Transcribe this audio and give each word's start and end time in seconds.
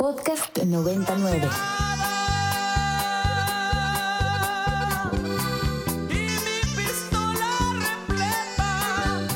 Podcast 0.00 0.56
99. 0.56 1.46
Y 6.08 6.14
mi 6.14 6.60
pistola 6.74 7.50
repleta, 8.08 9.28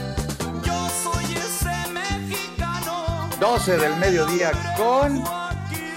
yo 0.64 0.88
soy 0.88 1.24
ese 1.34 1.92
mexicano. 1.92 3.28
12 3.38 3.76
del 3.76 3.94
mediodía 3.98 4.52
con 4.78 5.22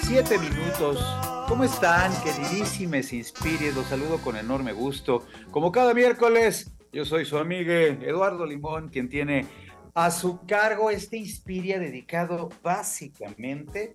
7 0.01 0.37
minutos. 0.37 0.99
¿Cómo 1.47 1.63
están, 1.63 2.11
queridísimes 2.21 3.13
Inspires? 3.13 3.73
Los 3.73 3.87
saludo 3.87 4.17
con 4.17 4.35
enorme 4.35 4.73
gusto. 4.73 5.25
Como 5.49 5.71
cada 5.71 5.93
miércoles, 5.93 6.73
yo 6.91 7.05
soy 7.05 7.23
su 7.23 7.37
amigo 7.37 7.71
Eduardo 7.71 8.45
Limón, 8.45 8.89
quien 8.89 9.07
tiene 9.07 9.45
a 9.93 10.11
su 10.11 10.45
cargo 10.45 10.91
este 10.91 11.15
Inspiria 11.15 11.79
dedicado 11.79 12.49
básicamente 12.61 13.93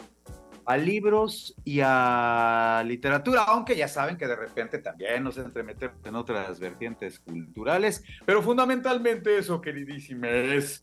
a 0.65 0.77
libros 0.77 1.55
y 1.65 1.80
a 1.83 2.83
literatura, 2.87 3.45
aunque 3.45 3.77
ya 3.77 3.89
saben 3.89 4.16
que 4.16 4.27
de 4.27 4.37
repente 4.37 4.79
también 4.79 5.25
nos 5.25 5.39
entremetemos 5.39 5.97
en 6.05 6.15
otras 6.15 6.61
vertientes 6.61 7.20
culturales, 7.20 8.05
pero 8.25 8.43
fundamentalmente 8.43 9.39
eso, 9.39 9.61
queridísima, 9.61 10.29
es 10.29 10.83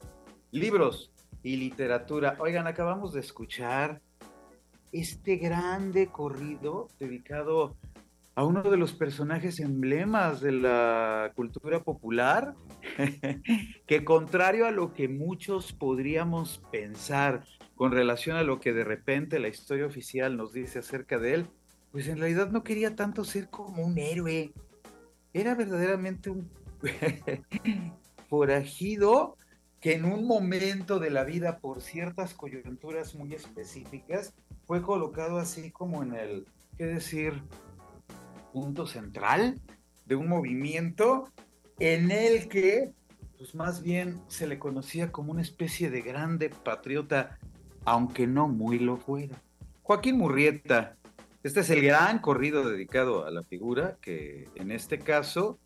libros 0.52 1.12
y 1.44 1.56
literatura. 1.56 2.36
Oigan, 2.40 2.68
acabamos 2.68 3.14
de 3.14 3.22
escuchar 3.22 4.02
este 4.92 5.38
grande 5.38 6.08
corrido 6.08 6.88
dedicado 7.00 7.78
a 8.36 8.46
uno 8.46 8.64
de 8.64 8.78
los 8.78 8.94
personajes 8.94 9.60
emblemas 9.60 10.40
de 10.42 10.54
la 10.54 11.32
cultura 11.36 11.84
popular, 11.84 12.56
que 13.86 14.06
contrario 14.06 14.66
a 14.66 14.72
lo 14.72 14.94
que 14.94 15.08
muchos 15.10 15.74
podríamos 15.74 16.62
pensar 16.72 17.44
con 17.80 17.94
relación 17.94 18.36
a 18.36 18.44
lo 18.44 18.60
que 18.60 18.74
de 18.74 18.84
repente 18.84 19.40
la 19.40 19.48
historia 19.48 19.86
oficial 19.86 20.36
nos 20.36 20.52
dice 20.52 20.80
acerca 20.80 21.18
de 21.18 21.34
él, 21.34 21.48
pues 21.94 22.10
en 22.10 22.18
realidad 22.18 22.52
no 22.52 22.62
quería 22.62 22.94
tanto 22.94 23.24
ser 23.24 23.50
como 23.50 23.86
un 23.86 23.98
héroe, 23.98 24.52
era 25.32 25.56
verdaderamente 25.56 26.30
un 26.30 26.50
forajido 28.30 29.38
que 29.80 29.94
en 29.94 30.04
un 30.04 30.28
momento 30.28 31.00
de 31.00 31.10
la 31.10 31.24
vida, 31.24 31.60
por 31.60 31.82
ciertas 31.82 32.34
coyunturas 32.34 33.16
muy 33.16 33.34
específicas, 33.34 34.34
fue 34.66 34.82
colocado 34.82 35.38
así 35.38 35.72
como 35.72 36.04
en 36.04 36.16
el, 36.16 36.48
¿qué 36.78 36.86
decir?, 36.86 37.42
punto 38.52 38.88
central 38.88 39.58
de 40.06 40.16
un 40.16 40.28
movimiento 40.28 41.32
en 41.80 42.12
el 42.12 42.50
que, 42.50 42.92
pues 43.38 43.56
más 43.56 43.82
bien 43.82 44.20
se 44.28 44.48
le 44.48 44.60
conocía 44.60 45.14
como 45.14 45.32
una 45.32 45.44
especie 45.44 45.90
de 45.90 46.02
grande 46.02 46.50
patriota, 46.50 47.40
aunque 47.90 48.28
no 48.28 48.48
muy 48.48 48.78
lo 48.78 48.98
fuera. 48.98 49.42
Joaquín 49.82 50.18
Murrieta, 50.18 50.96
este 51.42 51.62
es 51.62 51.70
el 51.72 51.82
gran 51.82 52.20
corrido 52.20 52.70
dedicado 52.70 53.26
a 53.26 53.32
la 53.32 53.44
figura 53.44 53.98
que 54.02 54.48
en 54.56 54.72
este 54.72 55.00
caso 55.00 55.58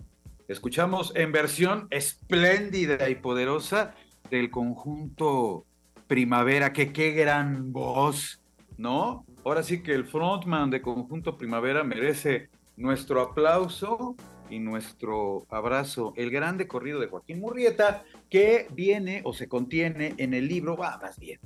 escuchamos 0.48 1.12
en 1.16 1.34
versión 1.34 1.88
espléndida 1.90 3.10
y 3.10 3.16
poderosa 3.16 3.94
del 4.30 4.50
conjunto 4.50 5.66
Primavera, 6.08 6.72
que 6.72 6.94
qué 6.94 7.12
gran 7.12 7.74
voz, 7.74 8.42
¿no? 8.78 9.26
Ahora 9.44 9.64
sí 9.64 9.84
que 9.84 9.94
el 9.94 10.06
frontman 10.06 10.70
de 10.70 10.82
Conjunto 10.82 11.38
Primavera 11.38 11.84
merece 11.84 12.50
nuestro 12.78 13.22
aplauso 13.22 14.16
y 14.50 14.60
nuestro 14.60 15.46
abrazo. 15.50 16.14
El 16.16 16.30
grande 16.30 16.68
corrido 16.68 17.00
de 17.00 17.08
Joaquín 17.08 17.40
Murrieta, 17.40 18.04
que 18.30 18.68
viene 18.72 19.22
o 19.26 19.34
se 19.34 19.50
contiene 19.50 20.14
en 20.18 20.34
el 20.34 20.48
libro, 20.48 20.78
va 20.78 20.98
más 21.02 21.20
bien, 21.20 21.40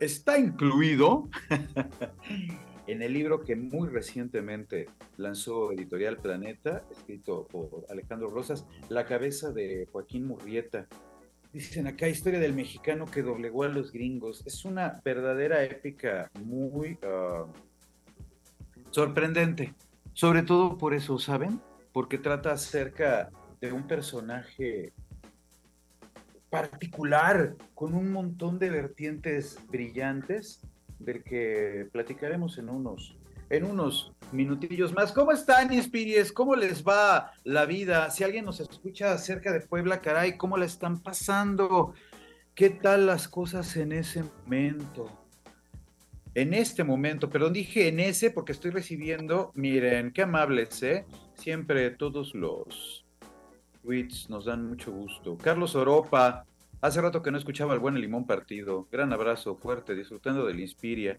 está 0.00 0.38
incluido 0.38 1.28
en 2.86 3.02
el 3.02 3.12
libro 3.12 3.42
que 3.42 3.56
muy 3.56 3.88
recientemente 3.88 4.88
lanzó 5.16 5.72
Editorial 5.72 6.18
Planeta, 6.18 6.84
escrito 6.90 7.46
por 7.46 7.86
Alejandro 7.90 8.30
Rosas, 8.30 8.66
La 8.88 9.06
cabeza 9.06 9.50
de 9.52 9.88
Joaquín 9.90 10.26
Murrieta. 10.26 10.86
Dicen 11.52 11.86
acá, 11.86 12.08
historia 12.08 12.38
del 12.38 12.52
mexicano 12.52 13.06
que 13.06 13.22
doblegó 13.22 13.64
a 13.64 13.68
los 13.68 13.90
gringos. 13.92 14.42
Es 14.46 14.64
una 14.64 15.00
verdadera 15.04 15.64
épica 15.64 16.30
muy 16.44 16.98
uh, 17.02 17.46
sorprendente. 18.90 19.74
Sobre 20.12 20.42
todo 20.42 20.76
por 20.76 20.92
eso, 20.94 21.18
¿saben? 21.18 21.60
Porque 21.92 22.18
trata 22.18 22.52
acerca 22.52 23.30
de 23.60 23.72
un 23.72 23.86
personaje 23.86 24.92
particular, 26.60 27.54
con 27.74 27.94
un 27.94 28.10
montón 28.10 28.58
de 28.58 28.70
vertientes 28.70 29.58
brillantes, 29.68 30.60
del 30.98 31.22
que 31.22 31.88
platicaremos 31.92 32.58
en 32.58 32.68
unos, 32.68 33.16
en 33.50 33.64
unos 33.64 34.12
minutillos 34.32 34.92
más. 34.94 35.12
¿Cómo 35.12 35.32
están, 35.32 35.72
Inspiries? 35.72 36.32
¿Cómo 36.32 36.56
les 36.56 36.82
va 36.82 37.32
la 37.44 37.66
vida? 37.66 38.10
Si 38.10 38.24
alguien 38.24 38.44
nos 38.44 38.60
escucha 38.60 39.12
acerca 39.12 39.52
de 39.52 39.60
Puebla, 39.60 40.00
caray, 40.00 40.36
¿cómo 40.36 40.56
la 40.56 40.64
están 40.64 41.02
pasando? 41.02 41.94
¿Qué 42.54 42.70
tal 42.70 43.06
las 43.06 43.28
cosas 43.28 43.76
en 43.76 43.92
ese 43.92 44.24
momento? 44.24 45.10
En 46.34 46.52
este 46.52 46.84
momento, 46.84 47.30
perdón, 47.30 47.52
dije 47.52 47.88
en 47.88 48.00
ese 48.00 48.30
porque 48.30 48.52
estoy 48.52 48.70
recibiendo, 48.70 49.52
miren, 49.54 50.12
qué 50.12 50.22
amables, 50.22 50.82
¿eh? 50.82 51.06
Siempre 51.34 51.90
todos 51.90 52.34
los 52.34 53.05
tweets 53.86 54.28
nos 54.28 54.44
dan 54.44 54.68
mucho 54.68 54.90
gusto. 54.90 55.38
Carlos 55.38 55.76
Oropa, 55.76 56.44
hace 56.80 57.00
rato 57.00 57.22
que 57.22 57.30
no 57.30 57.38
escuchaba 57.38 57.72
el 57.72 57.78
buen 57.78 57.94
Limón 57.94 58.26
Partido. 58.26 58.88
Gran 58.90 59.12
abrazo 59.12 59.54
fuerte, 59.54 59.94
disfrutando 59.94 60.44
del 60.44 60.58
Inspiria. 60.58 61.16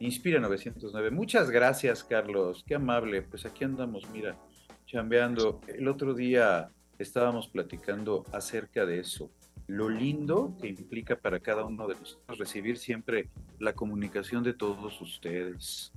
Inspira 0.00 0.40
909. 0.40 1.10
Muchas 1.10 1.50
gracias, 1.50 2.02
Carlos. 2.02 2.64
Qué 2.66 2.76
amable. 2.76 3.20
Pues 3.22 3.44
aquí 3.44 3.64
andamos, 3.64 4.08
mira, 4.10 4.36
chambeando. 4.86 5.60
El 5.68 5.86
otro 5.86 6.14
día 6.14 6.70
estábamos 6.98 7.46
platicando 7.48 8.24
acerca 8.32 8.86
de 8.86 9.00
eso. 9.00 9.30
Lo 9.66 9.90
lindo 9.90 10.56
que 10.60 10.68
implica 10.68 11.16
para 11.16 11.40
cada 11.40 11.64
uno 11.64 11.86
de 11.86 11.94
nosotros 11.94 12.38
recibir 12.38 12.78
siempre 12.78 13.28
la 13.58 13.74
comunicación 13.74 14.42
de 14.42 14.54
todos 14.54 14.98
ustedes. 15.00 15.92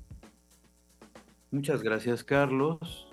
Muchas 1.51 1.81
gracias, 1.81 2.23
Carlos. 2.23 3.07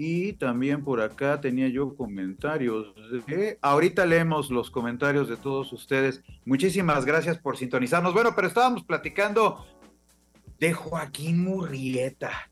Y 0.00 0.34
también 0.34 0.84
por 0.84 1.00
acá 1.00 1.40
tenía 1.40 1.68
yo 1.68 1.96
comentarios. 1.96 2.94
Ahorita 3.60 4.06
leemos 4.06 4.48
los 4.48 4.70
comentarios 4.70 5.28
de 5.28 5.36
todos 5.36 5.72
ustedes. 5.72 6.22
Muchísimas 6.44 7.04
gracias 7.04 7.36
por 7.36 7.56
sintonizarnos. 7.56 8.14
Bueno, 8.14 8.32
pero 8.36 8.46
estábamos 8.46 8.84
platicando 8.84 9.66
de 10.60 10.72
Joaquín 10.72 11.42
Murrieta 11.42 12.48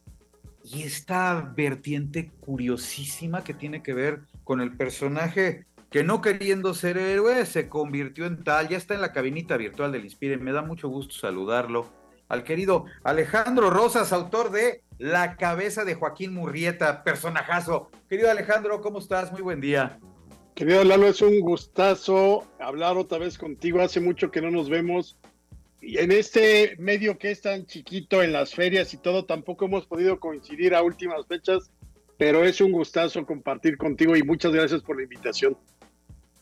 y 0.64 0.82
esta 0.82 1.52
vertiente 1.56 2.32
curiosísima 2.40 3.44
que 3.44 3.54
tiene 3.54 3.80
que 3.80 3.94
ver 3.94 4.22
con 4.42 4.60
el 4.60 4.76
personaje 4.76 5.66
que 5.90 6.02
no 6.02 6.20
queriendo 6.20 6.74
ser 6.74 6.98
héroe 6.98 7.46
se 7.46 7.68
convirtió 7.68 8.26
en 8.26 8.42
tal. 8.42 8.68
Ya 8.68 8.76
está 8.76 8.94
en 8.94 9.00
la 9.00 9.12
cabinita 9.12 9.56
virtual 9.56 9.92
del 9.92 10.04
Inspire. 10.04 10.36
Me 10.36 10.50
da 10.50 10.62
mucho 10.62 10.88
gusto 10.88 11.14
saludarlo. 11.14 11.92
Al 12.28 12.42
querido 12.42 12.86
Alejandro 13.04 13.70
Rosas, 13.70 14.12
autor 14.12 14.50
de 14.50 14.82
La 14.98 15.36
cabeza 15.36 15.84
de 15.84 15.94
Joaquín 15.94 16.32
Murrieta, 16.32 17.04
personajazo. 17.04 17.90
Querido 18.08 18.30
Alejandro, 18.30 18.80
¿cómo 18.80 18.98
estás? 18.98 19.30
Muy 19.30 19.42
buen 19.42 19.60
día. 19.60 19.98
Querido 20.54 20.84
Lalo, 20.84 21.06
es 21.06 21.20
un 21.20 21.38
gustazo 21.40 22.46
hablar 22.58 22.96
otra 22.96 23.18
vez 23.18 23.36
contigo. 23.36 23.82
Hace 23.82 24.00
mucho 24.00 24.30
que 24.30 24.40
no 24.40 24.50
nos 24.50 24.70
vemos. 24.70 25.18
Y 25.82 25.98
en 25.98 26.12
este 26.12 26.76
medio 26.78 27.18
que 27.18 27.30
es 27.30 27.42
tan 27.42 27.66
chiquito 27.66 28.22
en 28.22 28.32
las 28.32 28.54
ferias 28.54 28.94
y 28.94 28.96
todo, 28.96 29.26
tampoco 29.26 29.66
hemos 29.66 29.86
podido 29.86 30.18
coincidir 30.18 30.74
a 30.74 30.82
últimas 30.82 31.26
fechas, 31.26 31.70
pero 32.16 32.42
es 32.44 32.62
un 32.62 32.72
gustazo 32.72 33.26
compartir 33.26 33.76
contigo 33.76 34.16
y 34.16 34.22
muchas 34.22 34.52
gracias 34.52 34.80
por 34.80 34.96
la 34.96 35.02
invitación. 35.02 35.58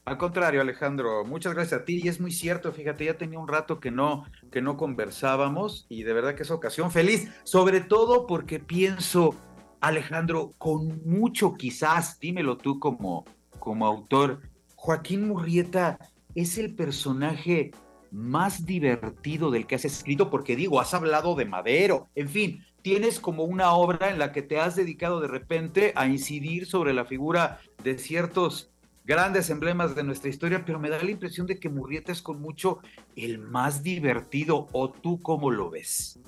Al 0.06 0.19
contrario, 0.19 0.60
Alejandro, 0.60 1.25
muchas 1.25 1.54
gracias 1.54 1.81
a 1.81 1.84
ti. 1.84 2.00
Y 2.04 2.09
es 2.09 2.20
muy 2.20 2.31
cierto, 2.31 2.72
fíjate, 2.72 3.06
ya 3.06 3.16
tenía 3.16 3.38
un 3.38 3.48
rato 3.48 3.81
que 3.81 3.91
no, 3.91 4.25
que 4.53 4.60
no 4.60 4.76
conversábamos 4.76 5.87
y 5.88 6.03
de 6.03 6.12
verdad 6.12 6.34
que 6.34 6.42
es 6.42 6.51
ocasión 6.51 6.91
feliz, 6.91 7.30
sobre 7.42 7.80
todo 7.80 8.27
porque 8.27 8.60
pienso, 8.60 9.34
Alejandro, 9.80 10.51
con 10.59 11.01
mucho 11.06 11.54
quizás, 11.54 12.21
dímelo 12.21 12.59
tú 12.59 12.78
como, 12.78 13.24
como 13.59 13.86
autor, 13.86 14.42
Joaquín 14.77 15.27
Murrieta 15.27 15.98
es 16.34 16.59
el 16.59 16.74
personaje 16.74 17.71
más 18.10 18.66
divertido 18.66 19.51
del 19.51 19.66
que 19.66 19.77
has 19.77 19.86
escrito, 19.86 20.28
porque 20.28 20.54
digo, 20.54 20.80
has 20.80 20.92
hablado 20.92 21.34
de 21.34 21.47
Madero, 21.47 22.10
en 22.15 22.28
fin, 22.28 22.65
tienes 22.83 23.18
como 23.18 23.45
una 23.45 23.72
obra 23.72 24.10
en 24.10 24.18
la 24.18 24.33
que 24.33 24.42
te 24.42 24.60
has 24.60 24.77
dedicado 24.77 25.21
de 25.21 25.28
repente 25.28 25.95
a 25.97 26.06
incidir 26.06 26.66
sobre 26.66 26.92
la 26.92 27.06
figura 27.06 27.59
de 27.83 27.97
ciertos 27.97 28.73
grandes 29.04 29.51
emblemas 29.51 29.95
de 29.95 30.03
nuestra 30.03 30.30
historia, 30.30 30.65
pero 30.65 30.80
me 30.80 30.89
da 30.89 31.03
la 31.03 31.10
impresión 31.10 31.47
de 31.47 31.60
que 31.60 31.68
Murrieta 31.68 32.10
es 32.10 32.22
con 32.22 32.41
mucho 32.41 32.80
el 33.16 33.39
más 33.39 33.83
divertido, 33.83 34.68
¿o 34.72 34.91
tú 34.91 35.21
cómo 35.21 35.51
lo 35.51 35.71
ves? 35.71 36.18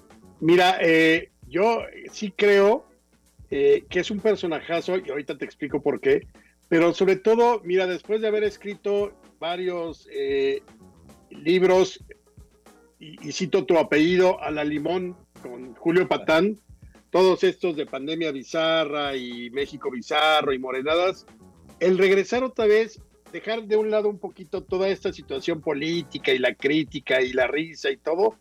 Mira, 0.41 0.77
eh, 0.81 1.31
yo 1.49 1.81
sí 2.13 2.33
creo 2.37 2.87
eh, 3.51 3.85
que 3.89 4.01
es 4.01 4.11
un 4.11 4.21
personajazo, 4.21 4.99
y 4.99 5.11
ahorita 5.11 5.39
te 5.39 5.47
explico 5.47 5.83
por 5.83 6.01
qué, 6.01 6.27
pero 6.69 6.93
sobre 6.93 7.17
todo, 7.17 7.63
mira, 7.65 7.87
después 7.87 8.21
de 8.21 8.29
haber 8.29 8.45
escrito 8.45 9.19
varios 9.39 10.07
eh, 10.13 10.63
libros 11.31 12.05
y, 12.99 13.29
y 13.29 13.33
cito 13.33 13.65
tu 13.65 13.79
apellido, 13.79 14.43
a 14.43 14.51
la 14.51 14.65
limón 14.65 15.17
con 15.43 15.75
Julio 15.75 16.09
Patán, 16.09 16.59
todos 17.11 17.45
estos 17.45 17.77
de 17.77 17.87
pandemia 17.87 18.33
bizarra 18.33 19.17
y 19.17 19.49
México 19.51 19.91
bizarro 19.91 20.53
y 20.53 20.59
morenadas, 20.59 21.25
el 21.81 21.99
regresar 21.99 22.43
otra 22.43 22.67
vez, 22.67 23.01
dejar 23.33 23.65
de 23.65 23.77
un 23.77 23.91
lado 23.91 24.09
un 24.09 24.19
poquito 24.19 24.63
toda 24.63 24.89
esta 24.89 25.13
situación 25.13 25.61
política 25.61 26.33
y 26.33 26.39
la 26.39 26.55
crítica 26.55 27.21
y 27.21 27.33
la 27.33 27.47
risa 27.47 27.91
y 27.91 27.97
todo, 27.97 28.39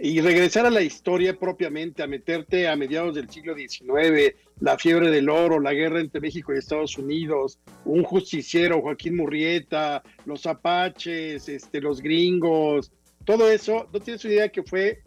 y 0.00 0.20
regresar 0.20 0.64
a 0.64 0.70
la 0.70 0.82
historia 0.82 1.36
propiamente, 1.36 2.04
a 2.04 2.06
meterte 2.06 2.68
a 2.68 2.76
mediados 2.76 3.16
del 3.16 3.28
siglo 3.28 3.56
XIX, 3.56 4.32
la 4.60 4.78
fiebre 4.78 5.10
del 5.10 5.28
oro, 5.28 5.58
la 5.58 5.74
guerra 5.74 6.00
entre 6.00 6.20
México 6.20 6.54
y 6.54 6.58
Estados 6.58 6.96
Unidos, 6.98 7.58
un 7.84 8.04
justiciero, 8.04 8.80
Joaquín 8.80 9.16
Murrieta, 9.16 10.04
los 10.24 10.46
apaches, 10.46 11.48
este, 11.48 11.80
los 11.80 12.00
gringos, 12.00 12.92
todo 13.24 13.50
eso, 13.50 13.88
no 13.92 13.98
tienes 13.98 14.24
idea 14.24 14.48
que 14.50 14.62
fue 14.62 15.02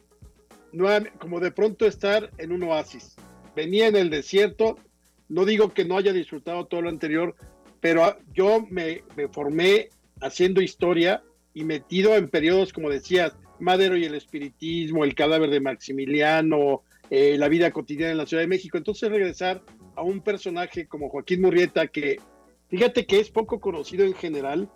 como 1.19 1.39
de 1.39 1.51
pronto 1.51 1.85
estar 1.85 2.29
en 2.37 2.51
un 2.51 2.63
oasis. 2.63 3.15
Venía 3.55 3.87
en 3.87 3.95
el 3.95 4.09
desierto, 4.09 4.77
no 5.29 5.45
digo 5.45 5.73
que 5.73 5.85
no 5.85 5.97
haya 5.97 6.13
disfrutado 6.13 6.65
todo 6.65 6.81
lo 6.81 6.89
anterior, 6.89 7.35
pero 7.81 8.17
yo 8.33 8.65
me, 8.69 9.03
me 9.17 9.27
formé 9.27 9.89
haciendo 10.21 10.61
historia 10.61 11.23
y 11.53 11.65
metido 11.65 12.15
en 12.15 12.29
periodos, 12.29 12.71
como 12.71 12.89
decías, 12.89 13.33
Madero 13.59 13.97
y 13.97 14.05
el 14.05 14.15
espiritismo, 14.15 15.03
el 15.03 15.15
cadáver 15.15 15.49
de 15.49 15.59
Maximiliano, 15.59 16.83
eh, 17.09 17.37
la 17.37 17.49
vida 17.49 17.71
cotidiana 17.71 18.11
en 18.11 18.17
la 18.17 18.25
Ciudad 18.25 18.43
de 18.43 18.47
México. 18.47 18.77
Entonces 18.77 19.09
regresar 19.09 19.61
a 19.95 20.03
un 20.03 20.21
personaje 20.21 20.87
como 20.87 21.09
Joaquín 21.09 21.41
Murrieta, 21.41 21.87
que 21.87 22.19
fíjate 22.69 23.05
que 23.05 23.19
es 23.19 23.29
poco 23.29 23.59
conocido 23.59 24.05
en 24.05 24.13
general, 24.13 24.69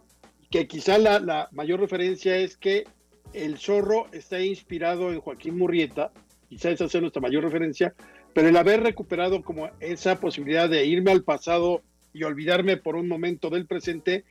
que 0.50 0.68
quizá 0.68 0.98
la, 0.98 1.20
la 1.20 1.48
mayor 1.52 1.80
referencia 1.80 2.36
es 2.38 2.58
que 2.58 2.86
el 3.34 3.58
zorro 3.58 4.08
está 4.12 4.40
inspirado 4.42 5.12
en 5.12 5.20
Joaquín 5.20 5.58
Murrieta, 5.58 6.12
quizá 6.50 6.70
esa 6.70 6.90
sea 6.90 7.02
nuestra 7.02 7.22
mayor 7.22 7.44
referencia, 7.44 7.94
pero 8.34 8.50
el 8.50 8.58
haber 8.58 8.84
recuperado 8.84 9.42
como 9.42 9.70
esa 9.80 10.20
posibilidad 10.20 10.70
de 10.70 10.86
irme 10.86 11.12
al 11.12 11.24
pasado 11.24 11.82
y 12.16 12.24
olvidarme 12.24 12.78
por 12.78 12.96
un 12.96 13.10
momento 13.10 13.50
del 13.50 13.68
presente 13.68 14.24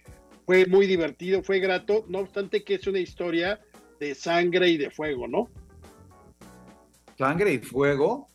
fue 0.47 0.65
muy 0.65 0.87
divertido, 0.87 1.43
fue 1.43 1.61
grato, 1.61 2.07
no 2.09 2.21
obstante 2.21 2.65
que 2.65 2.77
es 2.77 2.87
una 2.87 2.99
historia 2.99 3.61
de 4.01 4.15
sangre 4.15 4.71
y 4.71 4.79
de 4.79 4.91
fuego, 4.91 5.29
¿no? 5.29 5.51
Sangre 7.19 7.53
y 7.53 7.59
fuego, 7.59 8.27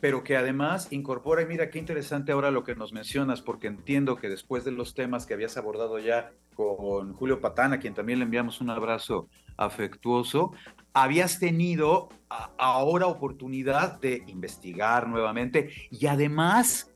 pero 0.00 0.22
que 0.22 0.36
además 0.36 0.92
incorpora, 0.92 1.40
y 1.40 1.46
mira 1.46 1.70
qué 1.70 1.78
interesante 1.78 2.32
ahora 2.32 2.50
lo 2.50 2.62
que 2.62 2.74
nos 2.74 2.92
mencionas, 2.92 3.40
porque 3.40 3.68
entiendo 3.68 4.16
que 4.16 4.28
después 4.28 4.64
de 4.64 4.72
los 4.72 4.94
temas 4.94 5.24
que 5.24 5.32
habías 5.32 5.56
abordado 5.56 5.98
ya 5.98 6.32
con 6.54 7.14
Julio 7.14 7.40
Patán, 7.40 7.72
a 7.72 7.80
quien 7.80 7.94
también 7.94 8.18
le 8.18 8.26
enviamos 8.26 8.60
un 8.60 8.68
abrazo 8.68 9.30
afectuoso, 9.56 10.52
habías 10.92 11.38
tenido 11.38 12.10
ahora 12.58 13.06
oportunidad 13.06 13.98
de 13.98 14.24
investigar 14.26 15.08
nuevamente 15.08 15.70
y 15.90 16.06
además 16.06 16.89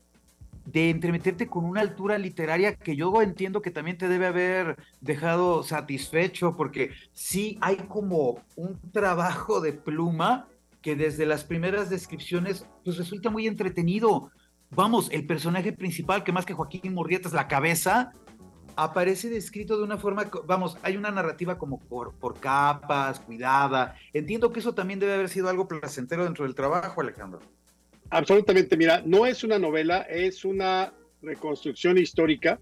de 0.65 0.89
entremeterte 0.89 1.47
con 1.47 1.63
una 1.65 1.81
altura 1.81 2.17
literaria 2.17 2.75
que 2.75 2.95
yo 2.95 3.21
entiendo 3.21 3.61
que 3.61 3.71
también 3.71 3.97
te 3.97 4.07
debe 4.07 4.25
haber 4.25 4.77
dejado 4.99 5.63
satisfecho, 5.63 6.55
porque 6.55 6.91
sí 7.13 7.57
hay 7.61 7.77
como 7.77 8.39
un 8.55 8.79
trabajo 8.91 9.61
de 9.61 9.73
pluma 9.73 10.47
que 10.81 10.95
desde 10.95 11.25
las 11.25 11.43
primeras 11.43 11.89
descripciones 11.89 12.65
pues 12.83 12.97
resulta 12.97 13.29
muy 13.29 13.47
entretenido. 13.47 14.31
Vamos, 14.71 15.09
el 15.11 15.25
personaje 15.25 15.71
principal, 15.71 16.23
que 16.23 16.31
más 16.31 16.45
que 16.45 16.53
Joaquín 16.53 16.93
Murrieta 16.93 17.27
es 17.27 17.33
la 17.33 17.47
cabeza, 17.47 18.11
aparece 18.75 19.29
descrito 19.29 19.77
de 19.77 19.83
una 19.83 19.97
forma, 19.97 20.29
vamos, 20.45 20.77
hay 20.81 20.97
una 20.97 21.11
narrativa 21.11 21.57
como 21.57 21.79
por, 21.79 22.13
por 22.15 22.39
capas, 22.39 23.19
cuidada. 23.19 23.95
Entiendo 24.13 24.51
que 24.51 24.59
eso 24.59 24.73
también 24.73 24.99
debe 24.99 25.13
haber 25.13 25.29
sido 25.29 25.49
algo 25.49 25.67
placentero 25.67 26.23
dentro 26.23 26.45
del 26.45 26.55
trabajo, 26.55 27.01
Alejandro. 27.01 27.39
Absolutamente, 28.09 28.77
mira, 28.77 29.01
no 29.05 29.25
es 29.25 29.43
una 29.43 29.59
novela, 29.59 30.01
es 30.01 30.45
una 30.45 30.93
reconstrucción 31.21 31.97
histórica. 31.97 32.59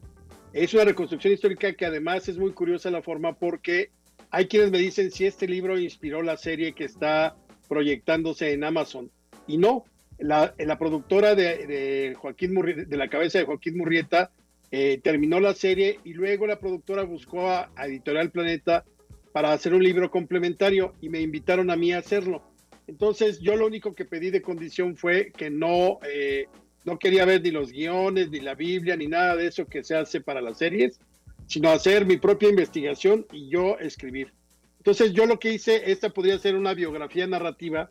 Es 0.54 0.74
una 0.74 0.86
reconstrucción 0.86 1.34
histórica 1.34 1.74
que 1.74 1.86
además 1.86 2.30
es 2.30 2.38
muy 2.38 2.52
curiosa 2.52 2.92
la 2.92 3.02
forma 3.02 3.34
porque 3.34 3.92
hay 4.30 4.48
quienes 4.48 4.72
me 4.72 4.78
dicen 4.78 5.12
si 5.12 5.26
este 5.26 5.48
libro 5.48 5.80
inspiró 5.80 6.22
la 6.22 6.38
serie 6.38 6.74
que 6.74 6.86
está 6.86 7.36
proyectándose 7.68 8.54
en 8.54 8.64
Amazon. 8.64 9.12
Y 9.48 9.58
no, 9.58 9.86
la, 10.20 10.54
productora 10.78 11.36
de, 11.36 12.16
Joaquín 12.18 12.54
de 12.88 12.98
la 12.98 13.10
cabeza 13.10 13.40
de 13.40 13.46
Joaquín 13.46 13.78
Murrieta 13.78 14.32
eh, 14.72 15.00
terminó 15.04 15.40
la 15.40 15.54
serie 15.54 16.00
y 16.04 16.14
luego 16.14 16.48
la 16.48 16.60
productora 16.60 17.04
buscó 17.04 17.50
a, 17.50 17.70
Editorial 17.86 18.32
Planeta 18.32 18.86
para 19.32 19.52
hacer 19.52 19.74
un 19.74 19.84
libro 19.84 20.10
complementario 20.10 20.94
y 21.02 21.10
me 21.10 21.22
invitaron 21.22 21.70
a 21.70 21.76
mí 21.76 21.92
a 21.92 22.00
hacerlo. 22.00 22.44
Entonces 22.88 23.40
yo 23.40 23.56
lo 23.56 23.66
único 23.66 23.96
que 23.96 24.06
pedí 24.06 24.30
de 24.30 24.42
condición 24.42 24.98
fue 24.98 25.32
que 25.32 25.50
no, 25.50 26.00
eh, 26.08 26.48
no 26.84 27.00
quería 27.00 27.26
ver 27.26 27.42
ni 27.42 27.52
los 27.52 27.72
guiones, 27.72 28.30
ni 28.30 28.40
la 28.40 28.56
Biblia, 28.56 28.96
ni 28.98 29.08
nada 29.08 29.36
de 29.36 29.48
eso 29.48 29.66
que 29.66 29.84
se 29.84 29.96
hace 29.96 30.22
para 30.22 30.42
las 30.42 30.58
series, 30.58 31.00
sino 31.48 31.70
hacer 31.70 32.06
mi 32.06 32.18
propia 32.18 32.50
investigación 32.50 33.26
y 33.32 33.50
yo 33.50 33.78
escribir. 33.80 34.34
Entonces 34.78 35.14
yo 35.14 35.26
lo 35.26 35.40
que 35.40 35.54
hice, 35.54 35.92
esta 35.92 36.10
podría 36.10 36.38
ser 36.40 36.56
una 36.56 36.74
biografía 36.74 37.26
narrativa, 37.26 37.90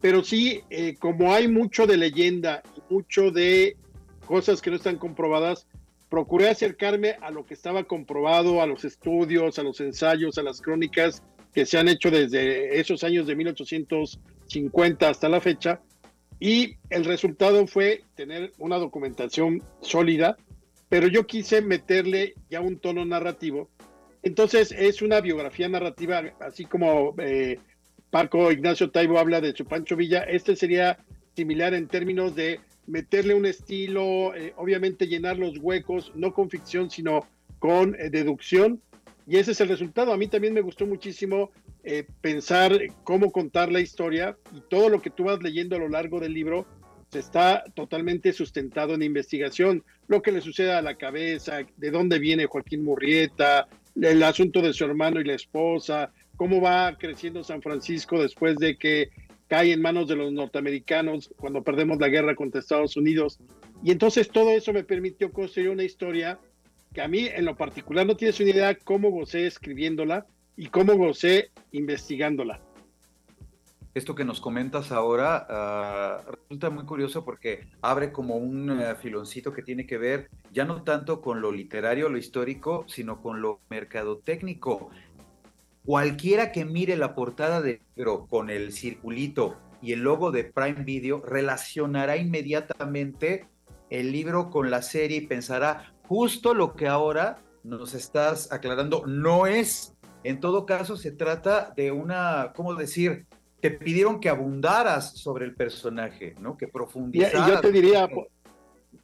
pero 0.00 0.24
sí, 0.24 0.62
eh, 0.70 0.96
como 0.98 1.32
hay 1.32 1.46
mucho 1.46 1.86
de 1.86 1.96
leyenda 1.96 2.62
y 2.76 2.92
mucho 2.92 3.30
de 3.30 3.76
cosas 4.26 4.60
que 4.60 4.70
no 4.70 4.76
están 4.76 4.96
comprobadas, 4.96 5.68
procuré 6.08 6.48
acercarme 6.48 7.16
a 7.22 7.30
lo 7.30 7.46
que 7.46 7.54
estaba 7.54 7.84
comprobado, 7.84 8.60
a 8.60 8.66
los 8.66 8.84
estudios, 8.84 9.58
a 9.58 9.62
los 9.62 9.80
ensayos, 9.80 10.36
a 10.36 10.42
las 10.42 10.60
crónicas 10.60 11.22
que 11.54 11.64
se 11.64 11.78
han 11.78 11.88
hecho 11.88 12.10
desde 12.10 12.80
esos 12.80 13.04
años 13.04 13.26
de 13.26 13.36
1850 14.60 15.08
hasta 15.08 15.28
la 15.28 15.40
fecha. 15.40 15.80
Y 16.38 16.76
el 16.90 17.04
resultado 17.04 17.66
fue 17.66 18.02
tener 18.16 18.52
una 18.58 18.78
documentación 18.78 19.62
sólida, 19.80 20.36
pero 20.88 21.06
yo 21.06 21.26
quise 21.26 21.62
meterle 21.62 22.34
ya 22.50 22.60
un 22.60 22.78
tono 22.78 23.04
narrativo. 23.04 23.70
Entonces 24.22 24.72
es 24.72 25.02
una 25.02 25.20
biografía 25.20 25.68
narrativa, 25.68 26.22
así 26.40 26.64
como 26.64 27.14
eh, 27.18 27.58
Paco 28.10 28.52
Ignacio 28.52 28.90
Taibo 28.90 29.18
habla 29.18 29.40
de 29.40 29.54
su 29.54 29.64
Pancho 29.64 29.96
Villa, 29.96 30.22
este 30.22 30.54
sería 30.54 30.98
similar 31.34 31.74
en 31.74 31.88
términos 31.88 32.34
de 32.34 32.60
meterle 32.86 33.34
un 33.34 33.46
estilo, 33.46 34.34
eh, 34.34 34.52
obviamente 34.56 35.06
llenar 35.06 35.38
los 35.38 35.58
huecos, 35.58 36.12
no 36.14 36.32
con 36.34 36.50
ficción, 36.50 36.90
sino 36.90 37.26
con 37.58 37.94
eh, 37.94 38.10
deducción. 38.10 38.80
Y 39.26 39.36
ese 39.36 39.52
es 39.52 39.60
el 39.60 39.68
resultado. 39.68 40.12
A 40.12 40.16
mí 40.16 40.26
también 40.26 40.52
me 40.52 40.60
gustó 40.60 40.86
muchísimo 40.86 41.52
eh, 41.84 42.06
pensar 42.20 42.78
cómo 43.02 43.32
contar 43.32 43.72
la 43.72 43.80
historia 43.80 44.36
y 44.54 44.60
todo 44.68 44.88
lo 44.88 45.02
que 45.02 45.10
tú 45.10 45.24
vas 45.24 45.42
leyendo 45.42 45.76
a 45.76 45.80
lo 45.80 45.88
largo 45.88 46.20
del 46.20 46.32
libro 46.32 46.66
está 47.12 47.64
totalmente 47.74 48.32
sustentado 48.32 48.94
en 48.94 49.02
investigación. 49.02 49.84
Lo 50.06 50.22
que 50.22 50.32
le 50.32 50.40
sucede 50.40 50.72
a 50.72 50.82
la 50.82 50.96
cabeza, 50.96 51.60
de 51.76 51.90
dónde 51.90 52.18
viene 52.18 52.46
Joaquín 52.46 52.84
Murrieta, 52.84 53.68
el 54.00 54.22
asunto 54.22 54.62
de 54.62 54.72
su 54.72 54.84
hermano 54.84 55.20
y 55.20 55.24
la 55.24 55.34
esposa, 55.34 56.12
cómo 56.36 56.60
va 56.60 56.96
creciendo 56.98 57.44
San 57.44 57.62
Francisco 57.62 58.22
después 58.22 58.56
de 58.56 58.76
que 58.76 59.10
cae 59.48 59.72
en 59.72 59.82
manos 59.82 60.08
de 60.08 60.16
los 60.16 60.32
norteamericanos 60.32 61.30
cuando 61.36 61.62
perdemos 61.62 61.98
la 61.98 62.08
guerra 62.08 62.34
contra 62.34 62.60
Estados 62.60 62.96
Unidos. 62.96 63.38
Y 63.82 63.90
entonces 63.90 64.28
todo 64.30 64.50
eso 64.50 64.72
me 64.72 64.84
permitió 64.84 65.30
construir 65.30 65.68
una 65.68 65.84
historia 65.84 66.38
que 66.94 67.02
a 67.02 67.08
mí 67.08 67.26
en 67.26 67.44
lo 67.44 67.56
particular 67.56 68.06
no 68.06 68.16
tienes 68.16 68.38
una 68.40 68.50
idea 68.50 68.74
cómo 68.76 69.10
gocé 69.10 69.46
escribiéndola 69.46 70.26
y 70.56 70.66
cómo 70.66 70.96
gocé 70.96 71.50
investigándola. 71.72 72.60
Esto 73.94 74.14
que 74.14 74.24
nos 74.24 74.40
comentas 74.40 74.90
ahora 74.90 76.24
uh, 76.26 76.30
resulta 76.30 76.70
muy 76.70 76.84
curioso 76.84 77.26
porque 77.26 77.66
abre 77.82 78.10
como 78.10 78.36
un 78.36 78.70
uh, 78.70 78.96
filoncito 78.96 79.52
que 79.52 79.62
tiene 79.62 79.86
que 79.86 79.98
ver 79.98 80.30
ya 80.50 80.64
no 80.64 80.82
tanto 80.82 81.20
con 81.20 81.42
lo 81.42 81.52
literario, 81.52 82.08
lo 82.08 82.16
histórico, 82.16 82.86
sino 82.88 83.20
con 83.20 83.42
lo 83.42 83.60
mercadotécnico. 83.68 84.90
Cualquiera 85.84 86.52
que 86.52 86.64
mire 86.64 86.96
la 86.96 87.14
portada 87.14 87.60
de 87.60 87.82
pero 87.94 88.26
con 88.26 88.48
el 88.48 88.72
circulito 88.72 89.58
y 89.82 89.92
el 89.92 90.00
logo 90.00 90.30
de 90.30 90.44
Prime 90.44 90.84
Video 90.84 91.20
relacionará 91.20 92.16
inmediatamente 92.16 93.46
el 93.90 94.10
libro 94.10 94.48
con 94.48 94.70
la 94.70 94.80
serie 94.80 95.18
y 95.18 95.26
pensará 95.26 95.92
justo 96.08 96.54
lo 96.54 96.74
que 96.74 96.88
ahora 96.88 97.42
nos 97.62 97.92
estás 97.92 98.50
aclarando 98.52 99.04
no 99.06 99.46
es. 99.46 99.91
En 100.24 100.40
todo 100.40 100.66
caso, 100.66 100.96
se 100.96 101.10
trata 101.10 101.72
de 101.76 101.90
una, 101.90 102.52
¿cómo 102.54 102.74
decir? 102.74 103.26
Te 103.60 103.70
pidieron 103.70 104.20
que 104.20 104.28
abundaras 104.28 105.16
sobre 105.18 105.44
el 105.44 105.54
personaje, 105.54 106.34
¿no? 106.40 106.56
Que 106.56 106.68
profundizaras. 106.68 107.48
Y 107.48 107.50
yo 107.50 107.60
te 107.60 107.72
diría, 107.72 108.08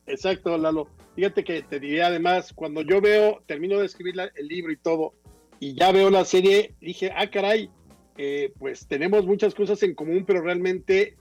exacto, 0.06 0.56
Lalo. 0.56 0.88
Fíjate 1.14 1.42
que 1.42 1.62
te 1.62 1.80
diría 1.80 2.06
además, 2.06 2.52
cuando 2.52 2.82
yo 2.82 3.00
veo, 3.00 3.42
termino 3.46 3.78
de 3.78 3.86
escribir 3.86 4.14
el 4.34 4.46
libro 4.46 4.70
y 4.70 4.76
todo, 4.76 5.14
y 5.58 5.74
ya 5.74 5.90
veo 5.90 6.10
la 6.10 6.24
serie, 6.24 6.74
dije, 6.80 7.12
ah, 7.16 7.28
caray, 7.28 7.70
eh, 8.16 8.52
pues 8.58 8.86
tenemos 8.86 9.26
muchas 9.26 9.54
cosas 9.54 9.82
en 9.82 9.94
común, 9.94 10.24
pero 10.24 10.40
realmente 10.40 11.16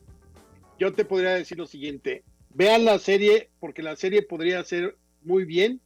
yo 0.80 0.94
te 0.94 1.06
podría 1.06 1.34
decir 1.34 1.58
lo 1.58 1.66
siguiente, 1.66 2.24
vean 2.54 2.86
la 2.86 3.00
serie, 3.00 3.50
porque 3.60 3.82
la 3.82 3.96
serie 3.96 4.22
podría 4.22 4.63
ser 4.63 4.98
muy 5.24 5.46
bien 5.46 5.82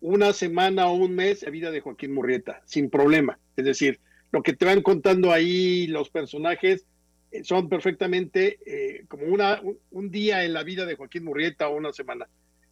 una 0.00 0.32
semana 0.32 0.86
o 0.86 0.94
un 0.94 1.14
mes 1.14 1.40
de 1.40 1.50
vida 1.50 1.70
de 1.70 1.80
Joaquín 1.80 2.12
Murrieta, 2.14 2.62
sin 2.64 2.90
problema. 2.90 3.38
Es 3.56 3.64
decir, 3.64 4.00
lo 4.32 4.42
que 4.42 4.54
te 4.54 4.64
van 4.64 4.82
contando 4.82 5.32
ahí 5.32 5.86
los 5.86 6.10
personajes 6.10 6.86
eh, 7.30 7.44
son 7.44 7.68
perfectamente 7.68 8.58
eh, 8.66 9.04
como 9.08 9.26
una, 9.26 9.60
un, 9.90 10.10
día 10.10 10.44
en 10.44 10.52
la 10.52 10.64
vida 10.64 10.86
de 10.86 10.96
Joaquín 10.96 11.24
Murrieta 11.24 11.68
o 11.68 11.76
una 11.76 11.92
semana. 11.92 12.28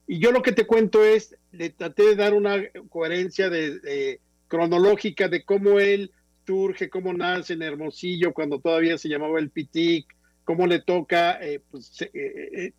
Y 0.06 0.18
yo 0.20 0.32
lo 0.32 0.42
que 0.42 0.52
te 0.52 0.66
cuento 0.66 1.04
es, 1.04 1.37
le 1.52 1.70
traté 1.70 2.04
de 2.04 2.16
dar 2.16 2.32
una 2.32 2.62
coherencia 2.88 3.50
de, 3.50 4.20
cronológica 4.49 5.28
de 5.28 5.44
cómo 5.44 5.78
él 5.78 6.11
surge, 6.47 6.88
cómo 6.88 7.12
nace 7.12 7.52
en 7.52 7.62
Hermosillo 7.62 8.32
cuando 8.32 8.58
todavía 8.58 8.97
se 8.97 9.11
llamaba 9.11 9.38
el 9.38 9.50
Pitic, 9.50 10.06
cómo 10.49 10.67
le 10.67 10.81
toca 10.81 11.38
eh, 11.43 11.61
pues, 11.71 12.09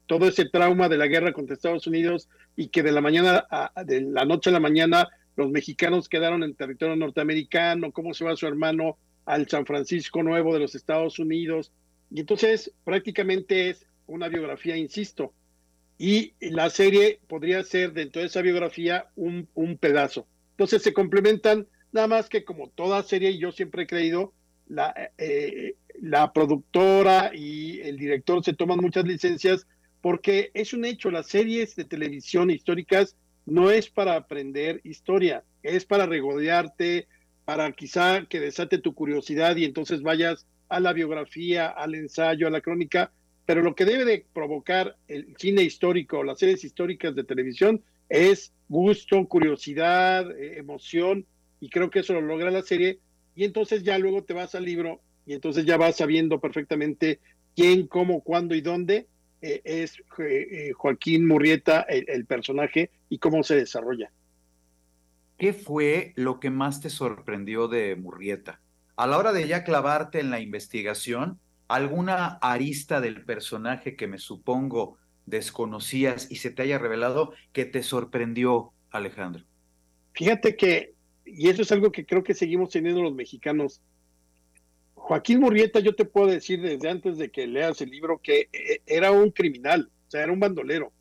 todo 0.08 0.28
ese 0.28 0.46
trauma 0.46 0.90
de 0.90 0.98
la 0.98 1.06
guerra 1.06 1.34
contra 1.34 1.54
Estados 1.54 1.86
Unidos 1.86 2.28
y 2.56 2.70
que 2.70 2.82
de 2.82 2.92
la 2.92 3.00
mañana 3.00 3.46
a, 3.48 3.84
de 3.84 4.02
la 4.02 4.26
noche 4.26 4.50
a 4.50 4.54
la 4.54 4.60
mañana 4.60 5.08
los 5.36 5.52
mexicanos 5.52 6.10
quedaron 6.10 6.42
en 6.42 6.56
territorio 6.56 6.96
norteamericano, 6.96 7.92
cómo 7.92 8.16
se 8.16 8.26
va 8.26 8.36
su 8.36 8.48
hermano 8.48 8.98
al 9.26 9.48
San 9.48 9.68
Francisco 9.68 10.24
Nuevo 10.24 10.52
de 10.52 10.62
los 10.62 10.74
Estados 10.74 11.20
Unidos. 11.20 11.72
Y 12.10 12.22
entonces 12.22 12.74
prácticamente 12.84 13.70
es 13.70 13.86
una 14.08 14.30
biografía, 14.30 14.76
insisto. 14.76 15.32
Y 16.00 16.34
la 16.40 16.72
serie 16.72 17.20
podría 17.28 17.64
ser 17.64 17.94
dentro 17.94 18.22
de 18.22 18.30
esa 18.30 18.42
biografía 18.42 19.10
un, 19.16 19.48
un 19.54 19.78
pedazo. 19.78 20.26
Entonces 20.54 20.82
se 20.82 20.92
complementan, 20.92 21.68
nada 21.92 22.08
más 22.08 22.30
que 22.30 22.44
como 22.44 22.70
toda 22.70 23.04
serie, 23.04 23.30
y 23.30 23.38
yo 23.38 23.52
siempre 23.52 23.84
he 23.84 23.88
creído, 23.88 24.34
la, 24.68 25.12
eh, 25.20 25.76
la 26.02 26.32
productora 26.34 27.32
y 27.34 27.80
el 27.82 27.98
director 27.98 28.44
se 28.44 28.54
toman 28.54 28.80
muchas 28.80 29.06
licencias 29.06 29.68
porque 30.02 30.52
es 30.54 30.74
un 30.74 30.86
hecho, 30.86 31.12
las 31.12 31.28
series 31.28 31.76
de 31.76 31.86
televisión 31.86 32.50
históricas 32.50 33.16
no 33.46 33.72
es 33.72 33.90
para 33.90 34.16
aprender 34.16 34.80
historia, 34.84 35.44
es 35.64 35.86
para 35.86 36.06
regodearte, 36.06 37.08
para 37.46 37.72
quizá 37.72 38.26
que 38.26 38.40
desate 38.40 38.78
tu 38.78 38.94
curiosidad 38.94 39.56
y 39.56 39.66
entonces 39.66 40.02
vayas 40.02 40.46
a 40.70 40.80
la 40.80 40.94
biografía, 40.94 41.68
al 41.68 41.96
ensayo, 41.96 42.48
a 42.48 42.52
la 42.52 42.62
crónica, 42.62 43.12
pero 43.46 43.64
lo 43.64 43.74
que 43.74 43.86
debe 43.86 44.06
de 44.06 44.26
provocar 44.34 44.96
el 45.08 45.36
cine 45.38 45.64
histórico, 45.64 46.24
las 46.24 46.40
series 46.40 46.64
históricas 46.64 47.16
de 47.16 47.24
televisión, 47.24 47.82
es 48.08 48.54
gusto, 48.68 49.28
curiosidad, 49.28 50.30
eh, 50.32 50.60
emoción, 50.60 51.26
y 51.60 51.70
creo 51.70 51.90
que 51.90 52.00
eso 52.00 52.14
lo 52.14 52.22
logra 52.22 52.52
la 52.52 52.62
serie, 52.62 53.00
y 53.36 53.46
entonces 53.46 53.84
ya 53.84 53.98
luego 53.98 54.24
te 54.24 54.34
vas 54.34 54.54
al 54.54 54.66
libro 54.66 55.02
y 55.26 55.34
entonces 55.34 55.66
ya 55.66 55.78
vas 55.78 55.98
sabiendo 55.98 56.40
perfectamente 56.40 57.20
quién, 57.56 57.88
cómo, 57.88 58.22
cuándo 58.22 58.56
y 58.56 58.62
dónde 58.62 59.08
eh, 59.42 59.62
es 59.64 60.02
eh, 60.18 60.72
Joaquín 60.74 61.28
Murrieta 61.28 61.82
el 61.82 62.26
personaje 62.26 62.92
y 63.10 63.20
cómo 63.20 63.44
se 63.44 63.56
desarrolla. 63.56 64.12
¿Qué 65.40 65.54
fue 65.54 66.12
lo 66.18 66.42
que 66.42 66.50
más 66.50 66.82
te 66.82 66.90
sorprendió 66.90 67.70
de 67.70 67.96
Murrieta? 67.96 68.60
A 68.98 69.08
la 69.08 69.18
hora 69.18 69.32
de 69.32 69.48
ya 69.48 69.64
clavarte 69.64 70.20
en 70.20 70.32
la 70.32 70.42
investigación, 70.42 71.40
¿alguna 71.70 72.38
arista 72.42 73.00
del 73.00 73.24
personaje 73.24 73.96
que 73.96 74.08
me 74.08 74.18
supongo 74.18 74.98
desconocías 75.26 76.30
y 76.30 76.36
se 76.36 76.52
te 76.52 76.64
haya 76.64 76.78
revelado 76.78 77.32
que 77.54 77.64
te 77.64 77.84
sorprendió, 77.84 78.74
Alejandro? 78.92 79.46
Fíjate 80.12 80.58
que, 80.58 80.96
y 81.26 81.48
eso 81.48 81.62
es 81.62 81.72
algo 81.72 81.94
que 81.94 82.06
creo 82.06 82.22
que 82.22 82.34
seguimos 82.34 82.72
teniendo 82.72 83.02
los 83.02 83.16
mexicanos, 83.16 83.82
Joaquín 85.00 85.40
Murrieta, 85.40 85.80
yo 85.80 85.96
te 85.96 86.06
puedo 86.06 86.28
decir 86.28 86.62
desde 86.62 86.90
antes 86.90 87.18
de 87.18 87.32
que 87.32 87.48
leas 87.48 87.82
el 87.82 87.90
libro 87.90 88.20
que 88.22 88.50
eh, 88.54 88.82
era 88.86 89.12
un 89.12 89.32
criminal, 89.32 89.90
o 90.08 90.12
sea, 90.12 90.24
era 90.24 90.32
un 90.32 90.40
bandolero. 90.40 90.92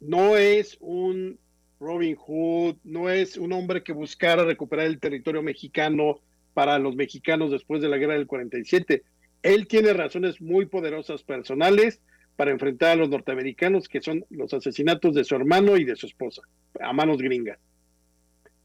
No 0.00 0.36
es 0.36 0.76
un 0.80 1.38
Robin 1.80 2.16
Hood, 2.16 2.76
no 2.84 3.08
es 3.08 3.36
un 3.36 3.52
hombre 3.52 3.82
que 3.82 3.92
buscara 3.92 4.44
recuperar 4.44 4.86
el 4.86 5.00
territorio 5.00 5.42
mexicano 5.42 6.20
para 6.52 6.78
los 6.78 6.96
mexicanos 6.96 7.50
después 7.50 7.80
de 7.80 7.88
la 7.88 7.96
guerra 7.96 8.14
del 8.14 8.26
47. 8.26 9.02
Él 9.42 9.68
tiene 9.68 9.92
razones 9.92 10.40
muy 10.40 10.66
poderosas 10.66 11.22
personales 11.22 12.00
para 12.36 12.50
enfrentar 12.50 12.90
a 12.90 12.96
los 12.96 13.08
norteamericanos, 13.08 13.88
que 13.88 14.00
son 14.00 14.24
los 14.30 14.52
asesinatos 14.52 15.14
de 15.14 15.24
su 15.24 15.34
hermano 15.34 15.76
y 15.76 15.84
de 15.84 15.96
su 15.96 16.06
esposa, 16.06 16.42
a 16.80 16.92
manos 16.92 17.18
gringas. 17.18 17.58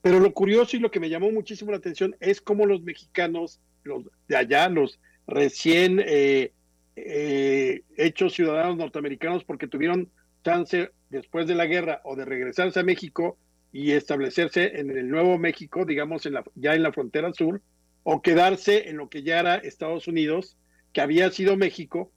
Pero 0.02 0.20
lo 0.20 0.34
curioso 0.34 0.76
y 0.76 0.80
lo 0.80 0.92
que 0.92 1.00
me 1.00 1.10
llamó 1.10 1.32
muchísimo 1.32 1.72
la 1.72 1.78
atención 1.78 2.16
es 2.20 2.42
cómo 2.42 2.66
los 2.66 2.82
mexicanos, 2.84 3.62
los 3.84 4.04
de 4.28 4.36
allá, 4.36 4.70
los 4.70 5.00
recién 5.28 6.02
eh, 6.06 6.52
eh, 6.96 7.82
hechos 7.98 8.34
ciudadanos 8.34 8.78
norteamericanos, 8.78 9.44
porque 9.44 9.68
tuvieron 9.68 10.10
chance 10.44 10.92
después 11.10 11.48
de 11.48 11.56
la 11.56 11.66
guerra 11.66 12.02
o 12.04 12.16
de 12.16 12.26
regresarse 12.26 12.80
a 12.80 12.84
México 12.84 13.38
y 13.72 13.92
establecerse 13.92 14.80
en 14.80 14.92
el 14.92 15.10
Nuevo 15.10 15.38
México, 15.38 15.86
digamos, 15.86 16.26
en 16.26 16.34
la, 16.34 16.44
ya 16.56 16.76
en 16.76 16.84
la 16.84 16.92
frontera 16.92 17.34
sur, 17.34 17.62
o 18.04 18.22
quedarse 18.22 18.90
en 18.90 18.98
lo 18.98 19.10
que 19.10 19.24
ya 19.24 19.40
era 19.40 19.56
Estados 19.56 20.08
Unidos, 20.08 20.58
que 20.92 21.02
había 21.02 21.32
sido 21.32 21.58
México 21.58 22.12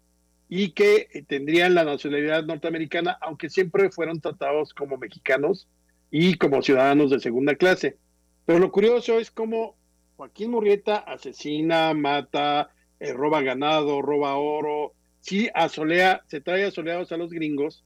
y 0.49 0.73
que 0.73 1.08
eh, 1.12 1.23
tendrían 1.26 1.75
la 1.75 1.85
nacionalidad 1.85 2.44
norteamericana, 2.44 3.16
aunque 3.20 3.49
siempre 3.49 3.90
fueron 3.90 4.20
tratados 4.20 4.75
como 4.75 4.99
mexicanos 4.99 5.68
y 6.11 6.37
como 6.37 6.62
ciudadanos 6.62 7.11
de 7.11 7.20
segunda 7.20 7.54
clase. 7.54 7.96
Pero 8.44 8.58
lo 8.58 8.70
curioso 8.70 9.18
es 9.18 9.30
cómo 9.30 9.76
Joaquín 10.16 10.50
Murrieta 10.50 10.96
asesina, 10.96 11.92
mata, 11.94 12.70
eh, 12.99 13.12
roba 13.12 13.42
ganado, 13.42 14.00
roba 14.00 14.37
oro, 14.37 14.94
sí 15.20 15.49
asolea, 15.54 16.23
se 16.26 16.40
trae 16.40 16.64
asoleados 16.64 17.12
a 17.12 17.16
los 17.16 17.30
gringos, 17.30 17.85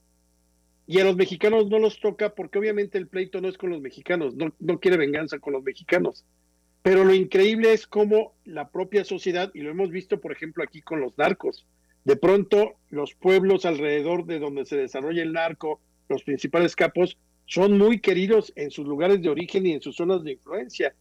y 0.86 0.98
a 0.98 1.04
los 1.04 1.16
mexicanos 1.16 1.68
no 1.68 1.78
los 1.78 2.00
toca 2.00 2.34
porque 2.34 2.58
obviamente 2.58 2.98
el 2.98 3.06
pleito 3.06 3.40
no 3.40 3.48
es 3.48 3.56
con 3.56 3.70
los 3.70 3.80
mexicanos, 3.80 4.34
no, 4.34 4.52
no 4.58 4.80
quiere 4.80 4.96
venganza 4.96 5.38
con 5.38 5.52
los 5.52 5.62
mexicanos. 5.62 6.24
Pero 6.82 7.04
lo 7.04 7.14
increíble 7.14 7.72
es 7.72 7.86
cómo 7.86 8.34
la 8.44 8.70
propia 8.70 9.04
sociedad, 9.04 9.50
y 9.54 9.60
lo 9.60 9.70
hemos 9.70 9.90
visto 9.90 10.20
por 10.20 10.32
ejemplo 10.32 10.64
aquí 10.64 10.82
con 10.82 11.00
los 11.00 11.16
narcos, 11.18 11.66
de 12.04 12.16
pronto 12.16 12.74
los 12.88 13.14
pueblos 13.14 13.66
alrededor 13.66 14.24
de 14.24 14.38
donde 14.38 14.64
se 14.64 14.76
desarrolla 14.76 15.22
el 15.22 15.32
narco, 15.32 15.80
los 16.08 16.24
principales 16.24 16.74
capos, 16.74 17.18
son 17.46 17.78
muy 17.78 18.00
queridos 18.00 18.52
en 18.56 18.70
sus 18.70 18.86
lugares 18.86 19.20
de 19.22 19.28
origen 19.28 19.66
y 19.66 19.72
en 19.72 19.82
sus 19.82 19.96
zonas 19.96 20.24
de 20.24 20.32
influencia. 20.32 20.94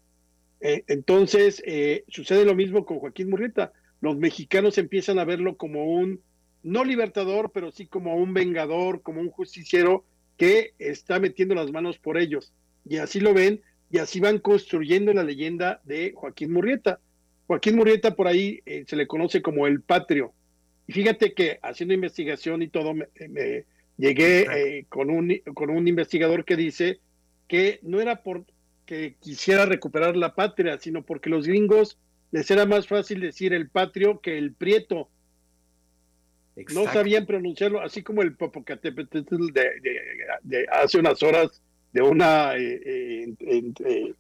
Eh, 0.62 0.84
entonces, 0.88 1.62
eh, 1.66 2.04
sucede 2.08 2.46
lo 2.46 2.56
mismo 2.56 2.86
con 2.86 3.00
Joaquín 3.00 3.30
Murrieta. 3.30 3.72
Los 4.01 4.18
mexicanos 4.18 4.78
empiezan 4.78 5.20
a 5.20 5.25
verlo 5.25 5.58
como 5.58 5.86
un 5.86 6.22
no 6.63 6.84
libertador, 6.84 7.51
pero 7.54 7.72
sí 7.72 7.88
como 7.88 8.16
un 8.16 8.34
vengador, 8.34 9.01
como 9.01 9.22
un 9.22 9.30
justiciero 9.30 10.06
que 10.38 10.74
está 10.80 11.20
metiendo 11.20 11.56
las 11.56 11.72
manos 11.72 11.98
por 11.98 12.18
ellos. 12.18 12.54
Y 12.88 12.98
así 12.98 13.20
lo 13.20 13.34
ven 13.34 13.62
y 13.92 13.98
así 13.98 14.20
van 14.20 14.39
construyendo 14.39 15.13
la 15.13 15.24
leyenda 15.24 15.82
de 15.84 16.13
Joaquín 16.16 16.54
Murrieta. 16.54 17.00
Joaquín 17.48 17.75
Murrieta 17.75 18.16
por 18.16 18.28
ahí 18.28 18.62
eh, 18.66 18.84
se 18.88 18.96
le 18.96 19.08
conoce 19.08 19.42
como 19.42 19.68
el 19.68 19.82
patrio. 19.82 20.34
Y 20.88 20.94
fíjate 20.94 21.34
que 21.34 21.60
haciendo 21.62 21.94
investigación 21.94 22.62
y 22.62 22.68
todo, 22.68 22.94
me, 22.94 23.08
llegué 23.98 24.42
eh, 24.42 24.86
con, 24.89 25.10
un, 25.10 25.36
con 25.54 25.70
un 25.70 25.88
investigador 25.88 26.46
que 26.46 26.56
dice 26.56 27.00
que 27.48 27.80
no 27.84 28.00
era 28.00 28.24
porque 28.89 29.15
quisiera 29.19 29.65
recuperar 29.65 30.17
la 30.17 30.34
patria, 30.34 30.79
sino 30.79 31.03
porque 31.03 31.29
los 31.29 31.46
gringos 31.46 32.00
les 32.31 32.50
era 32.50 32.65
más 32.65 32.88
fácil 32.88 33.22
decir 33.22 33.53
el 33.53 33.69
patrio 33.69 34.19
que 34.19 34.38
el 34.38 34.53
prieto 34.53 35.10
no 36.74 36.86
sabían 36.86 37.27
pronunciarlo, 37.27 37.81
así 37.81 38.01
como 38.01 38.24
el 38.24 38.36
Popocatépetl 38.36 39.53
de, 39.53 39.69
de, 40.41 40.65
hace 40.72 40.98
unas 40.98 41.22
horas 41.22 41.62
de 41.93 42.01
una 42.01 42.58
eh, 42.58 43.36
eh, 43.39 43.74
eh, 43.86 44.13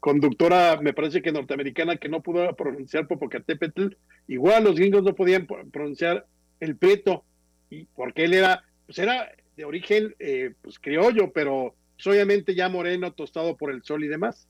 conductora, 0.00 0.80
me 0.80 0.94
parece 0.94 1.20
que 1.20 1.30
norteamericana, 1.30 1.98
que 1.98 2.08
no 2.08 2.22
pudo 2.22 2.56
pronunciar 2.56 3.06
Popocatépetl. 3.06 3.88
Igual 4.26 4.64
los 4.64 4.76
gringos 4.76 5.02
no 5.02 5.14
podían 5.14 5.46
pronunciar 5.46 6.26
el 6.60 6.76
preto, 6.76 7.24
y 7.68 7.84
porque 7.94 8.24
él 8.24 8.32
era, 8.32 8.64
pues 8.86 8.98
era 8.98 9.30
de 9.56 9.64
origen 9.66 10.14
pues 10.62 10.78
criollo, 10.78 11.30
pero 11.32 11.76
obviamente 12.06 12.54
ya 12.54 12.68
moreno, 12.68 13.12
tostado 13.12 13.56
por 13.56 13.70
el 13.70 13.82
sol 13.82 14.04
y 14.04 14.08
demás 14.08 14.48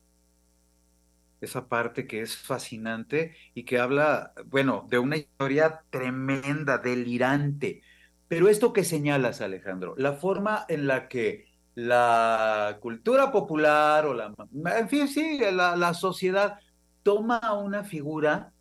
esa 1.43 1.69
parte 1.69 2.07
que 2.07 2.23
es 2.23 2.37
fascinante 2.37 3.35
y 3.55 3.65
que 3.65 3.79
habla, 3.79 4.33
bueno, 4.47 4.87
de 4.89 4.99
una 4.99 5.17
historia 5.17 5.83
tremenda, 5.91 6.79
delirante. 6.79 7.83
Pero 8.29 8.49
esto 8.49 8.73
que 8.73 8.85
señalas, 8.85 9.41
Alejandro, 9.41 9.95
la 9.99 10.15
forma 10.15 10.65
en 10.69 10.87
la 10.87 11.09
que 11.09 11.47
la 11.75 12.79
cultura 12.81 13.33
popular 13.33 14.07
o 14.07 14.15
la, 14.15 14.33
en 14.79 14.89
fin, 14.89 15.09
sí, 15.09 15.39
la, 15.39 15.77
la 15.77 15.95
sociedad 15.95 16.59
toma 17.03 17.55
una 17.55 17.83
figura 17.83 18.53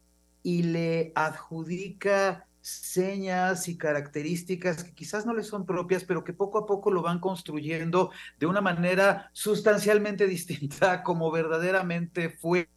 y 0.43 0.63
le 0.63 1.11
adjudica 1.15 2.47
señas 2.61 3.67
y 3.67 3.77
características 3.77 4.83
que 4.83 4.93
quizás 4.93 5.25
no 5.25 5.33
le 5.33 5.43
son 5.43 5.65
propias, 5.65 6.03
pero 6.03 6.23
que 6.23 6.33
poco 6.33 6.59
a 6.59 6.65
poco 6.65 6.91
lo 6.91 7.01
van 7.01 7.19
construyendo 7.19 8.11
de 8.39 8.45
una 8.45 8.61
manera 8.61 9.29
sustancialmente 9.33 10.27
distinta 10.27 11.03
como 11.03 11.31
verdaderamente 11.31 12.29
fue. 12.29 12.69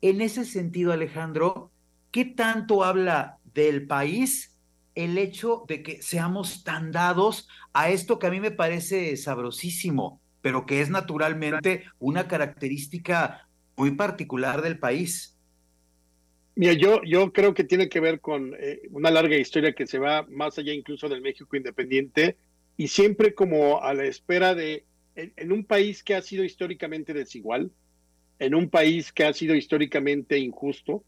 En 0.00 0.20
ese 0.20 0.44
sentido, 0.44 0.92
Alejandro, 0.92 1.70
¿qué 2.10 2.24
tanto 2.24 2.84
habla 2.84 3.38
del 3.54 3.86
país 3.86 4.56
el 4.94 5.18
hecho 5.18 5.64
de 5.68 5.82
que 5.82 6.00
seamos 6.02 6.64
tan 6.64 6.90
dados 6.90 7.48
a 7.74 7.90
esto 7.90 8.18
que 8.18 8.26
a 8.26 8.30
mí 8.30 8.40
me 8.40 8.50
parece 8.50 9.16
sabrosísimo, 9.16 10.20
pero 10.40 10.64
que 10.64 10.80
es 10.80 10.88
naturalmente 10.88 11.84
una 11.98 12.28
característica 12.28 13.46
muy 13.76 13.90
particular 13.90 14.62
del 14.62 14.78
país? 14.78 15.35
Mira, 16.58 16.72
yo, 16.72 17.02
yo 17.04 17.34
creo 17.34 17.52
que 17.52 17.64
tiene 17.64 17.90
que 17.90 18.00
ver 18.00 18.20
con 18.20 18.54
eh, 18.58 18.80
una 18.90 19.10
larga 19.10 19.36
historia 19.36 19.74
que 19.74 19.86
se 19.86 19.98
va 19.98 20.26
más 20.30 20.56
allá 20.56 20.72
incluso 20.72 21.06
del 21.06 21.20
México 21.20 21.54
independiente 21.54 22.38
y 22.78 22.88
siempre 22.88 23.34
como 23.34 23.82
a 23.82 23.92
la 23.92 24.06
espera 24.06 24.54
de, 24.54 24.86
en, 25.16 25.52
un 25.52 25.64
país 25.64 26.02
que 26.02 26.14
ha 26.14 26.22
sido 26.22 26.44
históricamente 26.44 27.12
desigual, 27.12 27.70
en 28.38 28.54
un 28.54 28.70
país 28.70 29.12
que 29.12 29.24
ha 29.24 29.34
sido 29.34 29.54
históricamente 29.54 30.38
injusto, 30.38 31.04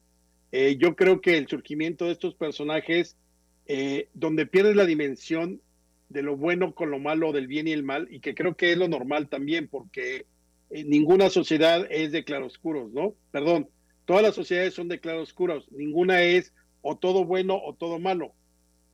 eh, 0.53 0.77
yo 0.79 0.95
creo 0.95 1.23
que 1.23 1.39
el 1.39 1.49
surgimiento 1.49 2.05
de 2.05 2.13
estos 2.13 2.35
personajes, 2.35 3.17
eh, 3.65 4.09
donde 4.13 4.45
pierdes 4.45 4.77
la 4.77 4.85
dimensión 4.85 5.63
de 6.11 6.23
lo 6.23 6.37
bueno 6.37 6.75
con 6.75 6.91
lo 6.91 6.99
malo, 6.99 7.33
del 7.33 7.47
bien 7.47 7.69
y 7.69 7.73
el 7.73 7.85
mal, 7.85 8.07
y 8.11 8.21
que 8.21 8.35
creo 8.35 8.55
que 8.55 8.73
es 8.73 8.79
lo 8.79 8.89
normal 8.89 9.31
también, 9.31 9.67
porque 9.67 10.27
ninguna 10.71 11.31
sociedad 11.31 11.87
es 11.91 12.13
de 12.13 12.25
claroscuros, 12.25 12.93
¿no? 12.93 13.15
Perdón, 13.31 13.69
todas 14.09 14.23
las 14.23 14.35
sociedades 14.35 14.73
son 14.73 14.89
de 14.89 15.01
claroscuros, 15.01 15.71
ninguna 15.71 16.23
es 16.23 16.55
o 16.81 16.97
todo 16.97 17.27
bueno 17.27 17.61
o 17.63 17.75
todo 17.75 17.99
malo. 17.99 18.33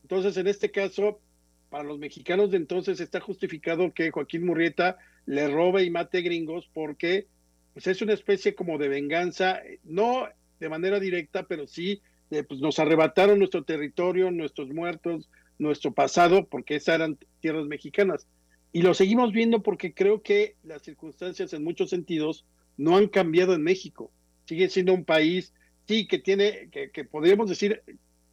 Entonces, 0.01 0.35
en 0.35 0.47
este 0.47 0.71
caso, 0.71 1.21
para 1.69 1.85
los 1.85 1.99
mexicanos 1.99 2.51
de 2.51 2.57
entonces 2.57 2.99
está 2.99 3.21
justificado 3.21 3.93
que 3.93 4.11
Joaquín 4.11 4.45
Murrieta 4.45 4.97
le 5.25 5.47
robe 5.47 5.85
y 5.85 5.89
mate 5.89 6.19
gringos 6.19 6.69
porque 6.73 7.27
pues 7.71 7.87
es 7.87 8.01
una 8.01 8.11
especie 8.11 8.55
como 8.55 8.77
de 8.77 8.89
venganza, 8.89 9.61
no 9.85 10.27
de 10.59 10.67
manera 10.67 10.99
directa, 10.99 11.43
pero 11.43 11.65
sí 11.65 12.01
eh, 12.29 12.43
pues 12.43 12.59
nos 12.59 12.77
arrebataron 12.79 13.39
nuestro 13.39 13.63
territorio, 13.63 14.31
nuestros 14.31 14.67
muertos, 14.67 15.29
nuestro 15.57 15.93
pasado, 15.93 16.45
porque 16.45 16.75
esas 16.75 16.95
eran 16.95 17.17
tierras 17.39 17.67
mexicanas. 17.67 18.27
Y 18.73 18.81
lo 18.81 18.93
seguimos 18.93 19.31
viendo 19.31 19.63
porque 19.63 19.93
creo 19.93 20.21
que 20.21 20.57
las 20.61 20.81
circunstancias 20.81 21.53
en 21.53 21.63
muchos 21.63 21.89
sentidos 21.89 22.45
no 22.75 22.97
han 22.97 23.07
cambiado 23.07 23.53
en 23.53 23.63
México. 23.63 24.11
Sigue 24.45 24.69
siendo 24.69 24.93
un 24.93 25.05
país, 25.05 25.53
sí, 25.87 26.07
que 26.07 26.19
tiene, 26.19 26.69
que, 26.71 26.91
que 26.91 27.03
podríamos 27.03 27.49
decir, 27.49 27.81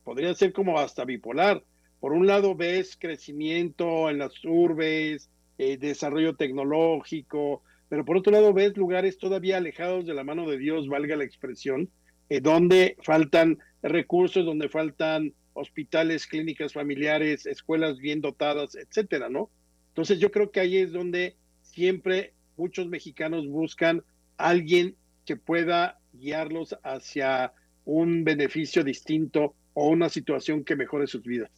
podría 0.05 0.35
ser 0.35 0.53
como 0.53 0.79
hasta 0.79 1.05
bipolar. 1.05 1.65
Por 2.01 2.13
un 2.13 2.27
lado 2.27 2.55
ves 2.55 2.97
crecimiento 2.99 4.11
en 4.11 4.19
las 4.19 4.45
urbes, 4.45 5.31
eh, 5.59 5.77
desarrollo 5.77 6.35
tecnológico, 6.35 7.63
pero 7.89 8.05
por 8.05 8.17
otro 8.17 8.33
lado 8.33 8.53
ves 8.53 8.77
lugares 8.77 9.19
todavía 9.19 9.59
alejados 9.59 10.07
de 10.07 10.15
la 10.15 10.25
mano 10.25 10.49
de 10.49 10.59
Dios, 10.59 10.89
valga 10.89 11.15
la 11.15 11.25
expresión, 11.25 11.91
eh, 12.29 12.41
donde 12.41 12.97
faltan 13.03 13.59
recursos, 13.83 14.45
donde 14.45 14.69
faltan 14.69 15.35
hospitales, 15.53 16.27
clínicas 16.27 16.73
familiares, 16.73 17.47
escuelas 17.47 17.99
bien 17.99 18.21
dotadas, 18.21 18.75
etcétera, 18.75 19.29
¿no? 19.29 19.51
Entonces 19.89 20.19
yo 20.19 20.31
creo 20.31 20.51
que 20.51 20.61
ahí 20.61 20.79
es 20.79 20.93
donde 20.93 21.37
siempre 21.61 22.33
muchos 22.57 22.89
mexicanos 22.89 23.47
buscan 23.47 24.03
alguien 24.39 24.97
que 25.27 25.37
pueda 25.37 26.01
guiarlos 26.13 26.77
hacia 26.83 27.53
un 27.85 28.25
beneficio 28.25 28.85
distinto 28.85 29.55
o 29.75 29.89
una 29.89 30.09
situación 30.09 30.65
que 30.65 30.77
mejore 30.77 31.07
sus 31.07 31.23
vidas. 31.23 31.51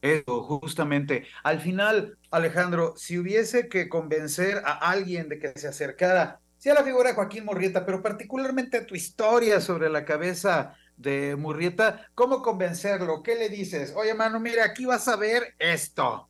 Eso, 0.00 0.42
justamente. 0.42 1.26
Al 1.42 1.60
final, 1.60 2.18
Alejandro, 2.30 2.94
si 2.96 3.18
hubiese 3.18 3.68
que 3.68 3.88
convencer 3.88 4.58
a 4.64 4.72
alguien 4.90 5.28
de 5.28 5.38
que 5.38 5.58
se 5.58 5.68
acercara, 5.68 6.40
sí 6.58 6.68
a 6.68 6.74
la 6.74 6.84
figura 6.84 7.08
de 7.08 7.14
Joaquín 7.14 7.44
Murrieta, 7.44 7.86
pero 7.86 8.02
particularmente 8.02 8.76
a 8.76 8.86
tu 8.86 8.94
historia 8.94 9.60
sobre 9.60 9.88
la 9.88 10.04
cabeza 10.04 10.76
de 10.96 11.36
Murrieta, 11.36 12.08
¿cómo 12.14 12.42
convencerlo? 12.42 13.22
¿Qué 13.22 13.34
le 13.34 13.48
dices? 13.48 13.94
Oye, 13.96 14.14
mano, 14.14 14.40
mira, 14.40 14.64
aquí 14.64 14.84
vas 14.84 15.08
a 15.08 15.16
ver 15.16 15.54
esto. 15.58 16.28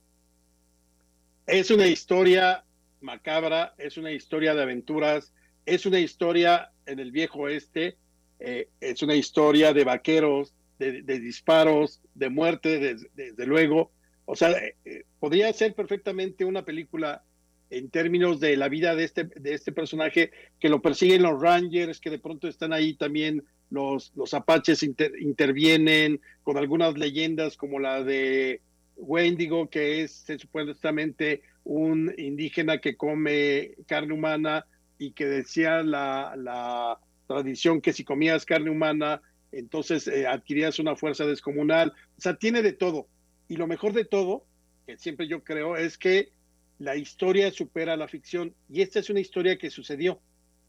Es 1.46 1.70
una 1.70 1.86
historia 1.86 2.64
macabra, 3.00 3.74
es 3.76 3.96
una 3.96 4.12
historia 4.12 4.54
de 4.54 4.62
aventuras, 4.62 5.34
es 5.66 5.84
una 5.84 5.98
historia 5.98 6.70
en 6.86 6.98
el 6.98 7.12
viejo 7.12 7.40
oeste, 7.40 7.96
eh, 8.40 8.68
es 8.80 9.02
una 9.02 9.14
historia 9.14 9.72
de 9.72 9.84
vaqueros, 9.84 10.52
de, 10.78 11.02
disparos, 11.02 12.00
de 12.14 12.28
muerte, 12.28 12.78
desde, 13.14 13.46
luego. 13.46 13.90
O 14.26 14.36
sea, 14.36 14.50
eh, 14.84 15.04
podría 15.18 15.52
ser 15.52 15.74
perfectamente 15.74 16.44
una 16.44 16.64
película 16.64 17.22
en 17.70 17.88
términos 17.90 18.40
de 18.40 18.56
la 18.56 18.68
vida 18.68 18.94
de 18.94 19.04
este, 19.04 19.24
de 19.24 19.54
este 19.54 19.72
personaje, 19.72 20.30
que 20.60 20.68
lo 20.68 20.82
persiguen 20.82 21.22
los 21.22 21.40
Rangers, 21.40 22.00
que 22.00 22.10
de 22.10 22.18
pronto 22.18 22.48
están 22.48 22.72
ahí 22.72 22.94
también 22.94 23.44
los, 23.70 24.12
los 24.14 24.34
apaches 24.34 24.82
inter, 24.82 25.12
intervienen 25.20 26.20
con 26.42 26.58
algunas 26.58 26.96
leyendas 26.96 27.56
como 27.56 27.80
la 27.80 28.02
de 28.02 28.60
Wendigo, 28.96 29.68
que 29.70 30.02
es 30.02 30.24
supuestamente 30.38 31.42
un 31.64 32.14
indígena 32.18 32.78
que 32.78 32.96
come 32.96 33.72
carne 33.86 34.12
humana 34.12 34.66
y 34.98 35.12
que 35.12 35.26
decía 35.26 35.82
la, 35.82 36.34
la 36.36 36.98
tradición 37.26 37.80
que 37.80 37.92
si 37.92 38.04
comías 38.04 38.44
carne 38.44 38.70
humana, 38.70 39.20
entonces 39.52 40.08
eh, 40.08 40.26
adquirías 40.26 40.78
una 40.78 40.96
fuerza 40.96 41.26
descomunal. 41.26 41.92
O 42.16 42.20
sea, 42.20 42.36
tiene 42.36 42.62
de 42.62 42.72
todo. 42.72 43.08
Y 43.48 43.56
lo 43.56 43.66
mejor 43.66 43.92
de 43.92 44.04
todo, 44.04 44.44
que 44.86 44.96
siempre 44.96 45.28
yo 45.28 45.42
creo, 45.42 45.76
es 45.76 45.98
que 45.98 46.32
la 46.78 46.96
historia 46.96 47.50
supera 47.50 47.96
la 47.96 48.08
ficción. 48.08 48.54
Y 48.68 48.82
esta 48.82 48.98
es 48.98 49.10
una 49.10 49.20
historia 49.20 49.58
que 49.58 49.70
sucedió. 49.70 50.20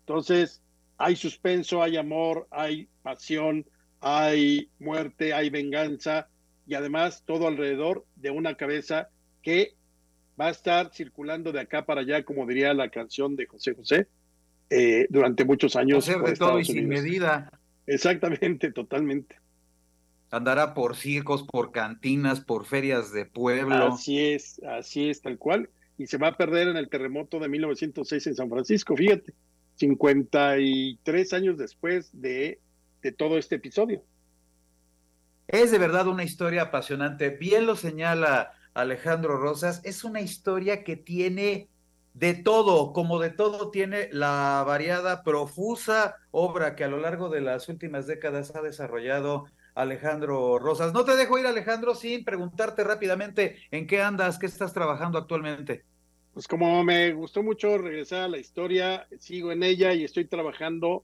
Entonces, 0.01 0.61
hay 0.97 1.15
suspenso, 1.15 1.81
hay 1.81 1.97
amor, 1.97 2.47
hay 2.51 2.87
pasión, 3.01 3.65
hay 3.99 4.69
muerte, 4.79 5.33
hay 5.33 5.49
venganza 5.49 6.29
y 6.67 6.75
además 6.75 7.23
todo 7.25 7.47
alrededor 7.47 8.05
de 8.15 8.31
una 8.31 8.55
cabeza 8.55 9.09
que 9.41 9.75
va 10.39 10.47
a 10.47 10.51
estar 10.51 10.91
circulando 10.93 11.51
de 11.51 11.61
acá 11.61 11.85
para 11.85 12.01
allá, 12.01 12.23
como 12.23 12.45
diría 12.45 12.73
la 12.73 12.89
canción 12.89 13.35
de 13.35 13.45
José 13.45 13.73
José, 13.73 14.07
eh, 14.69 15.07
durante 15.09 15.45
muchos 15.45 15.75
años. 15.75 16.07
Hacer 16.07 16.21
de 16.21 16.35
todo 16.35 16.59
y 16.59 16.65
sin 16.65 16.87
medida. 16.87 17.51
Exactamente, 17.87 18.71
totalmente. 18.71 19.37
Andará 20.31 20.73
por 20.73 20.95
circos, 20.95 21.43
por 21.43 21.71
cantinas, 21.71 22.41
por 22.41 22.65
ferias 22.65 23.13
de 23.13 23.25
pueblo. 23.25 23.93
Así 23.93 24.19
es, 24.19 24.61
así 24.63 25.09
es, 25.09 25.21
tal 25.21 25.37
cual. 25.37 25.69
Y 25.97 26.07
se 26.07 26.17
va 26.17 26.29
a 26.29 26.37
perder 26.37 26.67
en 26.67 26.77
el 26.77 26.89
terremoto 26.89 27.39
de 27.39 27.47
1906 27.47 28.27
en 28.27 28.35
San 28.35 28.49
Francisco, 28.49 28.97
fíjate, 28.97 29.33
53 29.75 31.33
años 31.33 31.57
después 31.57 32.09
de, 32.11 32.59
de 33.01 33.11
todo 33.11 33.37
este 33.37 33.55
episodio. 33.55 34.03
Es 35.47 35.71
de 35.71 35.77
verdad 35.77 36.07
una 36.07 36.23
historia 36.23 36.63
apasionante. 36.63 37.29
Bien 37.29 37.65
lo 37.65 37.75
señala 37.75 38.54
Alejandro 38.75 39.37
Rosas. 39.37 39.81
Es 39.83 40.03
una 40.03 40.21
historia 40.21 40.83
que 40.83 40.95
tiene 40.95 41.69
de 42.13 42.33
todo, 42.35 42.93
como 42.93 43.19
de 43.19 43.31
todo 43.31 43.71
tiene 43.71 44.09
la 44.11 44.63
variada, 44.65 45.23
profusa 45.23 46.15
obra 46.31 46.75
que 46.75 46.83
a 46.83 46.87
lo 46.87 46.99
largo 46.99 47.29
de 47.29 47.41
las 47.41 47.67
últimas 47.67 48.05
décadas 48.05 48.55
ha 48.55 48.61
desarrollado 48.61 49.45
Alejandro 49.73 50.59
Rosas. 50.59 50.93
No 50.93 51.03
te 51.03 51.15
dejo 51.15 51.37
ir, 51.39 51.47
Alejandro, 51.47 51.95
sin 51.95 52.23
preguntarte 52.23 52.83
rápidamente 52.83 53.57
en 53.71 53.87
qué 53.87 54.01
andas, 54.01 54.37
qué 54.37 54.45
estás 54.45 54.73
trabajando 54.73 55.17
actualmente. 55.17 55.83
Pues 56.33 56.47
como 56.47 56.83
me 56.83 57.13
gustó 57.13 57.43
mucho 57.43 57.77
regresar 57.77 58.23
a 58.23 58.27
la 58.27 58.37
historia, 58.37 59.07
sigo 59.19 59.51
en 59.51 59.63
ella 59.63 59.93
y 59.93 60.03
estoy 60.03 60.25
trabajando 60.25 61.03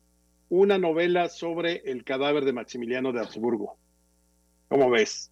una 0.50 0.78
novela 0.78 1.30
sobre 1.30 1.82
el 1.86 2.04
cadáver 2.04 2.44
de 2.44 2.54
Maximiliano 2.54 3.14
de 3.14 3.22
Habsburgo. 3.22 3.78
¿Cómo 4.68 4.90
ves? 4.90 5.32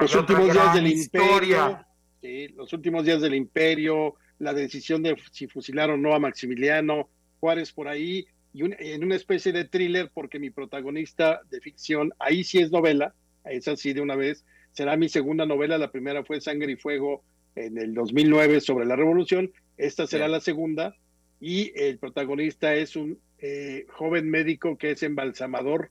Los 0.00 0.14
últimos 0.14 0.52
días 0.52 0.74
del 0.74 0.86
imperio, 0.86 1.78
sí, 2.20 2.48
los 2.48 2.72
últimos 2.72 3.04
días 3.04 3.20
del 3.20 3.34
imperio, 3.34 4.14
la 4.38 4.54
decisión 4.54 5.02
de 5.02 5.16
si 5.32 5.46
fusilar 5.46 5.90
o 5.90 5.96
no 5.96 6.14
a 6.14 6.18
Maximiliano, 6.18 7.08
Juárez 7.40 7.72
por 7.72 7.88
ahí, 7.88 8.26
y 8.52 8.62
un, 8.62 8.74
en 8.78 9.04
una 9.04 9.16
especie 9.16 9.52
de 9.52 9.64
thriller, 9.64 10.10
porque 10.12 10.38
mi 10.38 10.50
protagonista 10.50 11.40
de 11.50 11.60
ficción, 11.60 12.12
ahí 12.18 12.44
sí 12.44 12.58
es 12.58 12.70
novela, 12.70 13.14
es 13.44 13.68
así 13.68 13.92
de 13.92 14.00
una 14.00 14.16
vez, 14.16 14.44
será 14.72 14.96
mi 14.96 15.08
segunda 15.08 15.46
novela, 15.46 15.78
la 15.78 15.90
primera 15.90 16.24
fue 16.24 16.40
Sangre 16.40 16.72
y 16.72 16.76
Fuego 16.76 17.22
en 17.54 17.78
el 17.78 17.94
2009 17.94 18.60
sobre 18.60 18.86
la 18.86 18.96
revolución, 18.96 19.52
esta 19.76 20.06
será 20.06 20.26
Bien. 20.26 20.32
la 20.32 20.40
segunda, 20.40 20.96
y 21.40 21.72
el 21.80 21.98
protagonista 21.98 22.74
es 22.74 22.96
un 22.96 23.18
eh, 23.38 23.86
joven 23.90 24.28
médico 24.28 24.76
que 24.76 24.92
es 24.92 25.02
embalsamador, 25.02 25.90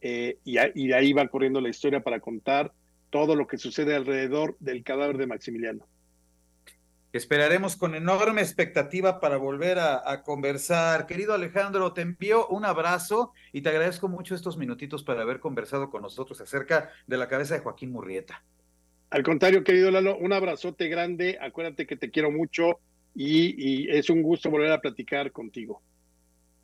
eh, 0.00 0.38
y, 0.44 0.58
y 0.74 0.88
de 0.88 0.94
ahí 0.94 1.12
va 1.12 1.28
corriendo 1.28 1.60
la 1.60 1.68
historia 1.68 2.00
para 2.00 2.20
contar 2.20 2.72
todo 3.10 3.36
lo 3.36 3.46
que 3.46 3.58
sucede 3.58 3.94
alrededor 3.94 4.56
del 4.60 4.82
cadáver 4.84 5.16
de 5.16 5.26
Maximiliano. 5.26 5.86
Esperaremos 7.12 7.76
con 7.76 7.94
enorme 7.94 8.42
expectativa 8.42 9.18
para 9.18 9.38
volver 9.38 9.78
a, 9.78 10.10
a, 10.10 10.22
conversar. 10.22 11.06
Querido 11.06 11.32
Alejandro, 11.32 11.94
te 11.94 12.02
envío 12.02 12.46
un 12.48 12.66
abrazo 12.66 13.32
y 13.50 13.62
te 13.62 13.70
agradezco 13.70 14.08
mucho 14.08 14.34
estos 14.34 14.58
minutitos 14.58 15.02
para 15.04 15.22
haber 15.22 15.40
conversado 15.40 15.88
con 15.88 16.02
nosotros 16.02 16.40
acerca 16.40 16.90
de 17.06 17.16
la 17.16 17.26
cabeza 17.26 17.54
de 17.54 17.60
Joaquín 17.60 17.92
Murrieta. 17.92 18.44
Al 19.10 19.22
contrario, 19.22 19.64
querido 19.64 19.90
Lalo, 19.90 20.18
un 20.18 20.34
abrazote 20.34 20.88
grande. 20.88 21.38
Acuérdate 21.40 21.86
que 21.86 21.96
te 21.96 22.10
quiero 22.10 22.30
mucho 22.30 22.78
y, 23.14 23.54
y 23.56 23.90
es 23.90 24.10
un 24.10 24.22
gusto 24.22 24.50
volver 24.50 24.72
a 24.72 24.80
platicar 24.80 25.32
contigo. 25.32 25.80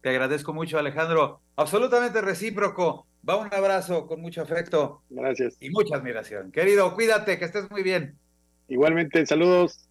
Te 0.05 0.11
agradezco 0.11 0.53
mucho, 0.53 0.79
Alejandro. 0.79 1.41
Absolutamente 1.57 2.21
recíproco. 2.21 3.07
Va 3.27 3.39
un 3.39 3.49
abrazo 3.51 4.07
con 4.07 4.21
mucho 4.21 4.43
afecto. 4.43 5.03
Gracias. 5.09 5.57
Y 5.61 5.71
mucha 5.71 5.97
admiración. 5.97 6.53
Querido, 6.53 6.95
cuídate, 6.95 7.39
que 7.39 7.47
estés 7.47 7.71
muy 7.71 7.83
bien. 7.83 8.19
Igualmente, 8.69 9.25
saludos. 9.25 9.89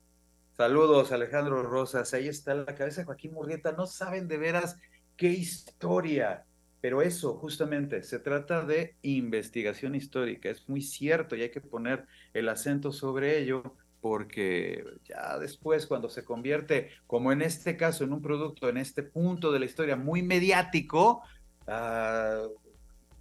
Saludos, 0.55 1.11
Alejandro 1.11 1.63
Rosas. 1.63 2.13
Ahí 2.13 2.27
está 2.27 2.53
la 2.53 2.75
cabeza 2.75 3.01
de 3.01 3.05
Joaquín 3.05 3.33
Murrieta. 3.33 3.71
No 3.71 3.87
saben 3.87 4.27
de 4.27 4.37
veras 4.37 4.77
qué 5.17 5.29
historia, 5.29 6.45
Pero 6.79 7.01
eso, 7.01 7.33
justamente, 7.39 8.03
se 8.03 8.19
trata 8.19 8.63
de 8.63 8.95
investigación 9.01 9.95
histórica. 9.95 10.47
Es 10.47 10.69
muy 10.69 10.83
cierto 10.83 11.35
y 11.35 11.41
hay 11.41 11.49
que 11.49 11.61
poner 11.61 12.05
el 12.35 12.49
acento 12.49 12.91
sobre 12.91 13.39
ello 13.39 13.63
porque 14.03 14.83
ya 15.07 15.39
después 15.39 15.87
cuando 15.87 16.09
se 16.09 16.25
convierte, 16.25 16.89
como 17.07 17.31
en 17.31 17.41
este 17.41 17.77
caso, 17.77 18.03
en 18.03 18.11
un 18.11 18.21
producto, 18.21 18.67
en 18.67 18.75
este 18.75 19.01
punto 19.01 19.49
de 19.49 19.59
la 19.59 19.65
historia 19.65 19.95
muy 19.95 20.21
mediático, 20.21 21.23
uh, 21.67 22.49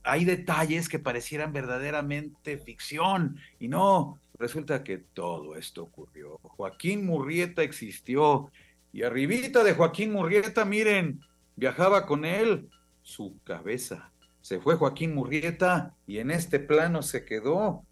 hay 0.02 0.24
detalles 0.24 0.88
que 0.88 0.98
parecieran 0.98 1.52
verdaderamente 1.52 2.58
ficción 2.58 3.36
y 3.60 3.68
no, 3.68 4.18
resulta 4.40 4.82
que 4.82 4.98
todo 4.98 5.54
esto 5.54 5.84
ocurrió. 5.84 6.40
Joaquín 6.42 7.06
Murrieta 7.06 7.62
existió 7.62 8.50
y 8.92 9.04
arribita 9.04 9.62
de 9.62 9.74
Joaquín 9.74 10.10
Murrieta, 10.10 10.64
miren, 10.64 11.20
viajaba 11.54 12.06
con 12.06 12.24
él 12.24 12.68
su 13.02 13.38
cabeza. 13.44 14.10
Se 14.40 14.58
fue 14.58 14.74
Joaquín 14.74 15.14
Murrieta 15.14 15.94
y 16.08 16.18
en 16.18 16.32
este 16.32 16.58
plano 16.58 17.02
se 17.02 17.24
quedó 17.24 17.84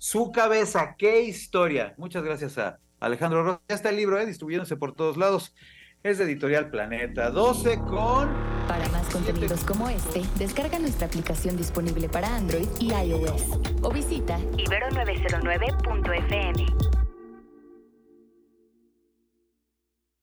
su 0.00 0.32
cabeza. 0.32 0.96
¡Qué 0.96 1.22
historia! 1.22 1.94
Muchas 1.98 2.24
gracias 2.24 2.58
a 2.58 2.80
Alejandro 2.98 3.44
Rosa. 3.44 3.60
Ya 3.68 3.76
está 3.76 3.90
el 3.90 3.96
libro, 3.96 4.18
¿eh? 4.18 4.26
distribuyéndose 4.26 4.76
por 4.76 4.94
todos 4.94 5.16
lados. 5.16 5.54
Es 6.02 6.18
de 6.18 6.24
Editorial 6.24 6.70
Planeta. 6.70 7.30
12 7.30 7.78
con... 7.80 8.30
Para 8.66 8.88
más 8.88 9.06
contenidos 9.10 9.62
como 9.64 9.90
este, 9.90 10.22
descarga 10.36 10.78
nuestra 10.78 11.06
aplicación 11.06 11.56
disponible 11.56 12.08
para 12.08 12.34
Android 12.34 12.68
y 12.78 12.92
iOS 12.92 13.42
o 13.82 13.92
visita 13.92 14.38
ibero909.fm. 14.56 16.89